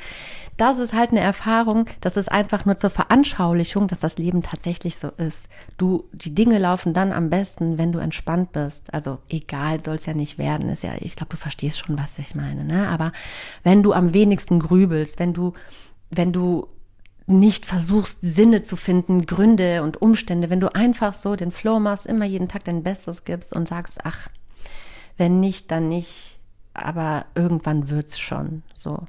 das 0.62 0.78
ist 0.78 0.92
halt 0.92 1.10
eine 1.10 1.18
Erfahrung, 1.18 1.86
das 2.00 2.16
ist 2.16 2.30
einfach 2.30 2.64
nur 2.64 2.76
zur 2.76 2.88
Veranschaulichung, 2.88 3.88
dass 3.88 3.98
das 3.98 4.16
Leben 4.16 4.44
tatsächlich 4.44 4.96
so 4.96 5.08
ist. 5.08 5.48
Du, 5.76 6.04
die 6.12 6.36
Dinge 6.36 6.60
laufen 6.60 6.94
dann 6.94 7.12
am 7.12 7.30
besten, 7.30 7.78
wenn 7.78 7.90
du 7.90 7.98
entspannt 7.98 8.52
bist. 8.52 8.94
Also 8.94 9.18
egal 9.28 9.82
soll 9.82 9.96
es 9.96 10.06
ja 10.06 10.14
nicht 10.14 10.38
werden, 10.38 10.68
ist 10.68 10.84
ja, 10.84 10.92
ich 11.00 11.16
glaube, 11.16 11.30
du 11.30 11.36
verstehst 11.36 11.80
schon, 11.80 11.98
was 11.98 12.16
ich 12.16 12.36
meine, 12.36 12.62
ne? 12.62 12.86
Aber 12.86 13.10
wenn 13.64 13.82
du 13.82 13.92
am 13.92 14.14
wenigsten 14.14 14.60
grübelst, 14.60 15.18
wenn 15.18 15.34
du, 15.34 15.54
wenn 16.10 16.32
du 16.32 16.68
nicht 17.26 17.66
versuchst, 17.66 18.18
Sinne 18.22 18.62
zu 18.62 18.76
finden, 18.76 19.26
Gründe 19.26 19.82
und 19.82 20.00
Umstände, 20.00 20.48
wenn 20.48 20.60
du 20.60 20.72
einfach 20.76 21.14
so 21.14 21.34
den 21.34 21.50
Flow 21.50 21.80
machst, 21.80 22.06
immer 22.06 22.24
jeden 22.24 22.46
Tag 22.46 22.62
dein 22.62 22.84
Bestes 22.84 23.24
gibst 23.24 23.52
und 23.52 23.66
sagst, 23.66 23.98
ach, 24.04 24.28
wenn 25.16 25.40
nicht, 25.40 25.72
dann 25.72 25.88
nicht, 25.88 26.38
aber 26.72 27.26
irgendwann 27.34 27.90
wird's 27.90 28.20
schon 28.20 28.62
so. 28.74 29.00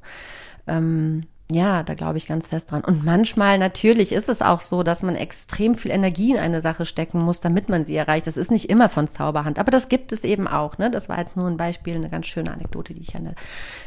Ähm, 0.66 1.28
ja, 1.52 1.84
da 1.84 1.94
glaube 1.94 2.18
ich 2.18 2.26
ganz 2.26 2.48
fest 2.48 2.72
dran. 2.72 2.84
Und 2.84 3.04
manchmal 3.04 3.58
natürlich 3.58 4.12
ist 4.14 4.30
es 4.30 4.42
auch 4.42 4.62
so, 4.62 4.82
dass 4.82 5.04
man 5.04 5.16
extrem 5.16 5.76
viel 5.76 5.92
Energie 5.92 6.32
in 6.32 6.40
eine 6.40 6.62
Sache 6.62 6.86
stecken 6.86 7.20
muss, 7.20 7.42
damit 7.42 7.70
man 7.70 7.86
sie 7.86 7.96
erreicht. 7.96 8.28
Das 8.28 8.38
ist 8.38 8.50
nicht 8.50 8.70
immer 8.70 8.88
von 8.90 9.10
Zauberhand, 9.10 9.60
aber 9.60 9.70
das 9.70 9.90
gibt 9.90 10.12
es 10.14 10.24
eben 10.24 10.48
auch. 10.48 10.78
Ne? 10.78 10.90
Das 10.90 11.10
war 11.10 11.20
jetzt 11.20 11.36
nur 11.36 11.48
ein 11.48 11.58
Beispiel, 11.58 11.96
eine 11.96 12.10
ganz 12.10 12.28
schöne 12.28 12.52
Anekdote, 12.52 12.94
die 12.94 13.02
ich 13.02 13.16
an 13.16 13.26
der 13.26 13.36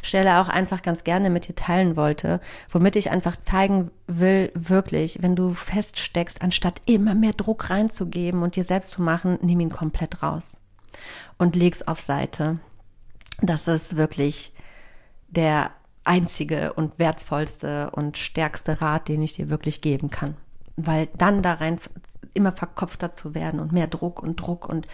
Stelle 0.02 0.40
auch 0.40 0.48
einfach 0.48 0.82
ganz 0.82 1.02
gerne 1.02 1.30
mit 1.30 1.48
dir 1.48 1.54
teilen 1.54 1.96
wollte, 1.96 2.40
womit 2.70 2.94
ich 2.94 3.10
einfach 3.10 3.36
zeigen 3.38 3.90
will, 4.06 4.52
wirklich, 4.54 5.22
wenn 5.22 5.34
du 5.34 5.52
feststeckst, 5.52 6.42
anstatt 6.42 6.82
immer 6.86 7.14
mehr 7.14 7.32
Druck 7.32 7.70
reinzugeben 7.70 8.42
und 8.42 8.56
dir 8.56 8.64
selbst 8.64 8.90
zu 8.90 9.02
machen, 9.02 9.38
nimm 9.42 9.60
ihn 9.60 9.70
komplett 9.70 10.22
raus 10.22 10.56
und 11.38 11.56
leg's 11.56 11.82
auf 11.82 12.00
Seite. 12.00 12.58
Das 13.40 13.66
ist 13.66 13.96
wirklich 13.96 14.52
der 15.28 15.70
einzige 16.06 16.72
und 16.72 16.98
wertvollste 16.98 17.90
und 17.90 18.16
stärkste 18.16 18.80
Rat, 18.80 19.08
den 19.08 19.22
ich 19.22 19.34
dir 19.34 19.48
wirklich 19.48 19.80
geben 19.80 20.10
kann. 20.10 20.36
Weil 20.76 21.08
dann 21.16 21.42
da 21.42 21.54
rein 21.54 21.78
immer 22.34 22.52
verkopfter 22.52 23.12
zu 23.12 23.34
werden 23.34 23.60
und 23.60 23.72
mehr 23.72 23.86
Druck 23.86 24.22
und 24.22 24.36
Druck 24.36 24.68
und 24.68 24.86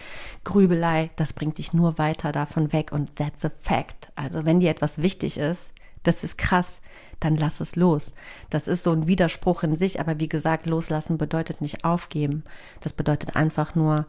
Grübelei, 0.43 1.11
das 1.17 1.33
bringt 1.33 1.57
dich 1.57 1.73
nur 1.73 1.97
weiter 1.97 2.31
davon 2.31 2.71
weg 2.71 2.91
und 2.91 3.15
that's 3.17 3.43
a 3.45 3.51
fact. 3.59 4.11
Also 4.15 4.45
wenn 4.45 4.61
dir 4.61 4.71
etwas 4.71 5.01
wichtig 5.01 5.37
ist, 5.37 5.73
das 6.03 6.23
ist 6.23 6.37
krass, 6.37 6.81
dann 7.19 7.35
lass 7.35 7.59
es 7.59 7.75
los. 7.75 8.13
Das 8.49 8.67
ist 8.67 8.83
so 8.83 8.91
ein 8.91 9.07
Widerspruch 9.07 9.63
in 9.63 9.75
sich, 9.75 9.99
aber 9.99 10.19
wie 10.19 10.27
gesagt, 10.27 10.65
loslassen 10.65 11.17
bedeutet 11.17 11.61
nicht 11.61 11.85
aufgeben. 11.85 12.43
Das 12.81 12.93
bedeutet 12.93 13.35
einfach 13.35 13.75
nur 13.75 14.05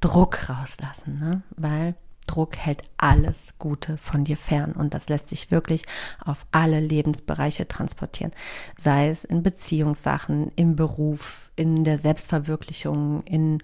Druck 0.00 0.48
rauslassen, 0.48 1.18
ne? 1.18 1.42
weil 1.56 1.94
Druck 2.26 2.56
hält 2.56 2.82
alles 2.96 3.48
Gute 3.58 3.98
von 3.98 4.24
dir 4.24 4.36
fern 4.36 4.72
und 4.72 4.94
das 4.94 5.08
lässt 5.08 5.28
sich 5.28 5.50
wirklich 5.50 5.84
auf 6.24 6.46
alle 6.50 6.80
Lebensbereiche 6.80 7.68
transportieren. 7.68 8.32
Sei 8.78 9.08
es 9.08 9.24
in 9.24 9.42
Beziehungssachen, 9.42 10.52
im 10.56 10.76
Beruf, 10.76 11.50
in 11.56 11.84
der 11.84 11.98
Selbstverwirklichung, 11.98 13.22
in, 13.24 13.58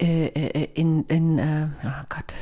äh, 0.00 0.26
äh 0.26 0.68
in, 0.74 1.04
in, 1.04 1.38
äh, 1.38 1.68
oh 1.84 2.04
Gott, 2.08 2.32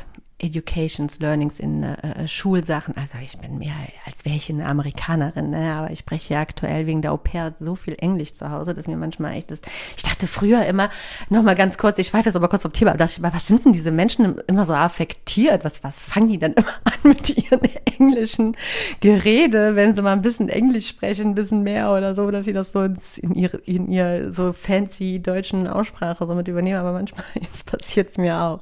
Educations, 0.42 1.20
Learnings 1.20 1.61
in 1.61 1.85
äh, 1.85 2.26
Schulsachen. 2.26 2.96
Also 2.96 3.18
ich 3.22 3.38
bin 3.38 3.59
mehr, 3.59 3.74
als 4.07 4.24
wäre 4.24 4.35
ich 4.35 4.50
eine 4.50 4.66
Amerikanerin, 4.66 5.50
ne? 5.50 5.72
aber 5.72 5.90
ich 5.90 6.00
spreche 6.00 6.35
ja 6.35 6.40
aktuell 6.40 6.87
wegen 6.87 7.00
der 7.00 7.12
Au 7.12 7.16
pair 7.16 7.55
so 7.59 7.76
viel 7.76 7.94
Englisch 7.98 8.33
zu 8.33 8.50
Hause, 8.50 8.74
dass 8.74 8.88
mir 8.88 8.96
manchmal 8.96 9.35
echt 9.35 9.52
ist. 9.52 9.66
Ich 9.96 10.02
dachte 10.02 10.26
früher 10.26 10.66
immer, 10.66 10.90
noch 11.31 11.42
mal 11.42 11.55
ganz 11.55 11.78
kurz, 11.78 11.98
ich 12.00 12.09
schweife 12.09 12.26
jetzt 12.26 12.37
aber 12.37 12.48
kurz 12.48 12.62
vom 12.62 12.72
Thema, 12.72 12.90
aber 12.90 12.98
dachte 12.98 13.12
ich 13.12 13.18
immer, 13.18 13.33
was 13.33 13.46
sind 13.46 13.64
denn 13.64 13.72
diese 13.72 13.92
Menschen 13.92 14.37
immer 14.48 14.66
so 14.66 14.74
affektiert? 14.74 15.64
Was, 15.64 15.85
was 15.85 16.02
fangen 16.02 16.28
die 16.28 16.38
dann 16.38 16.55
immer 16.55 16.66
an 16.85 16.92
mit 17.05 17.31
ihren 17.31 17.61
englischen 17.85 18.57
Gerede, 19.00 19.76
wenn 19.76 19.94
sie 19.94 20.02
mal 20.02 20.12
ein 20.12 20.22
bisschen 20.22 20.48
Englisch 20.48 20.88
sprechen, 20.88 21.31
ein 21.31 21.35
bisschen 21.35 21.62
mehr 21.62 21.92
oder 21.92 22.16
so, 22.16 22.31
dass 22.33 22.44
sie 22.46 22.52
das 22.52 22.72
so 22.72 22.83
in 22.83 23.35
ihre, 23.35 23.59
in 23.59 23.88
ihr 23.90 24.33
so 24.33 24.52
fancy 24.52 25.20
deutschen 25.22 25.68
Aussprache 25.68 26.26
so 26.26 26.35
mit 26.35 26.48
übernehmen, 26.48 26.78
aber 26.78 26.92
manchmal 26.92 27.24
passiert 27.66 28.11
es 28.11 28.18
mir 28.18 28.40
auch. 28.40 28.61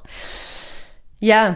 Ja, 1.21 1.55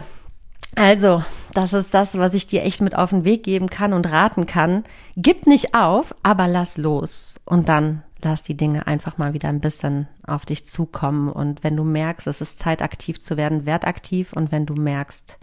also, 0.76 1.24
das 1.54 1.72
ist 1.72 1.92
das, 1.92 2.16
was 2.18 2.34
ich 2.34 2.46
dir 2.46 2.62
echt 2.62 2.80
mit 2.80 2.96
auf 2.96 3.10
den 3.10 3.24
Weg 3.24 3.42
geben 3.42 3.68
kann 3.68 3.92
und 3.92 4.10
raten 4.12 4.46
kann. 4.46 4.84
Gib 5.16 5.46
nicht 5.46 5.74
auf, 5.74 6.14
aber 6.22 6.46
lass 6.46 6.76
los. 6.76 7.40
Und 7.44 7.68
dann 7.68 8.02
lass 8.22 8.42
die 8.42 8.56
Dinge 8.56 8.86
einfach 8.86 9.18
mal 9.18 9.32
wieder 9.32 9.48
ein 9.48 9.60
bisschen 9.60 10.06
auf 10.26 10.46
dich 10.46 10.66
zukommen. 10.66 11.30
Und 11.30 11.64
wenn 11.64 11.76
du 11.76 11.82
merkst, 11.82 12.26
es 12.26 12.40
ist 12.40 12.58
Zeit, 12.58 12.80
aktiv 12.80 13.20
zu 13.20 13.36
werden, 13.36 13.66
werd 13.66 13.86
aktiv. 13.86 14.34
Und 14.34 14.52
wenn 14.52 14.66
du 14.66 14.74
merkst, 14.74 15.38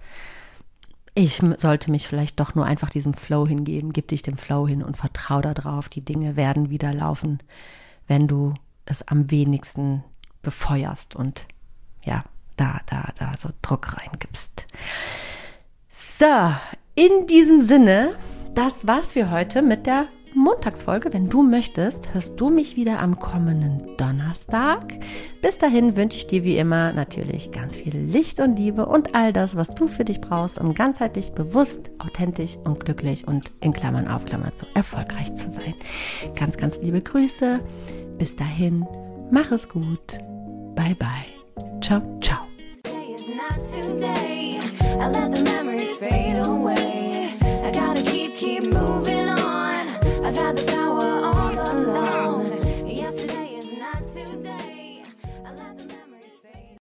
ich 1.15 1.41
sollte 1.57 1.91
mich 1.91 2.07
vielleicht 2.07 2.39
doch 2.39 2.55
nur 2.55 2.65
einfach 2.65 2.89
diesem 2.89 3.13
Flow 3.13 3.45
hingeben, 3.45 3.91
gib 3.91 4.07
dich 4.07 4.21
dem 4.21 4.37
Flow 4.37 4.67
hin 4.67 4.83
und 4.83 4.97
vertrau 4.97 5.41
darauf. 5.41 5.89
Die 5.89 6.05
Dinge 6.05 6.35
werden 6.35 6.69
wieder 6.69 6.93
laufen, 6.93 7.39
wenn 8.07 8.27
du 8.27 8.53
es 8.85 9.07
am 9.07 9.29
wenigsten 9.31 10.03
befeuerst 10.41 11.15
und 11.15 11.45
ja, 12.05 12.23
da, 12.55 12.81
da, 12.85 13.11
da 13.17 13.33
so 13.37 13.49
Druck 13.61 13.97
reingibst. 13.97 14.65
So, 15.89 16.53
in 16.95 17.27
diesem 17.27 17.61
Sinne, 17.61 18.15
das 18.55 18.87
war's 18.87 19.13
für 19.13 19.31
heute 19.31 19.61
mit 19.61 19.85
der 19.85 20.07
Montagsfolge. 20.35 21.13
Wenn 21.13 21.29
du 21.29 21.43
möchtest, 21.43 22.13
hörst 22.13 22.39
du 22.39 22.49
mich 22.49 22.75
wieder 22.75 22.99
am 22.99 23.19
kommenden 23.19 23.81
Donnerstag. 23.97 24.99
Bis 25.41 25.57
dahin 25.57 25.95
wünsche 25.95 26.17
ich 26.17 26.27
dir 26.27 26.43
wie 26.43 26.57
immer 26.57 26.93
natürlich 26.93 27.51
ganz 27.51 27.77
viel 27.77 27.97
Licht 27.97 28.39
und 28.39 28.57
Liebe 28.57 28.85
und 28.85 29.15
all 29.15 29.33
das, 29.33 29.55
was 29.55 29.69
du 29.69 29.87
für 29.87 30.05
dich 30.05 30.21
brauchst, 30.21 30.59
um 30.59 30.73
ganzheitlich 30.73 31.33
bewusst, 31.33 31.91
authentisch 31.99 32.57
und 32.63 32.85
glücklich 32.85 33.27
und 33.27 33.51
in 33.61 33.73
Klammern 33.73 34.07
auf 34.07 34.25
Klammern 34.25 34.51
zu 34.55 34.65
erfolgreich 34.73 35.33
zu 35.35 35.51
sein. 35.51 35.73
Ganz, 36.35 36.57
ganz 36.57 36.79
liebe 36.81 37.01
Grüße. 37.01 37.59
Bis 38.17 38.35
dahin, 38.35 38.85
mach 39.31 39.51
es 39.51 39.69
gut. 39.69 40.19
Bye, 40.75 40.95
bye. 40.95 41.81
Ciao, 41.81 42.01
ciao. 42.21 42.42
not 43.33 43.65
today. 43.65 44.59
I 44.99 45.09
let 45.09 45.31
the 45.31 45.41
memories 45.41 45.95
fade 45.97 46.45
away. 46.45 47.33
I 47.41 47.71
gotta 47.71 48.03
keep, 48.03 48.37
keep 48.37 48.63
moving 48.63 49.27
on. 49.27 49.87
I've 50.23 50.37
had 50.37 50.55
the 50.55 50.72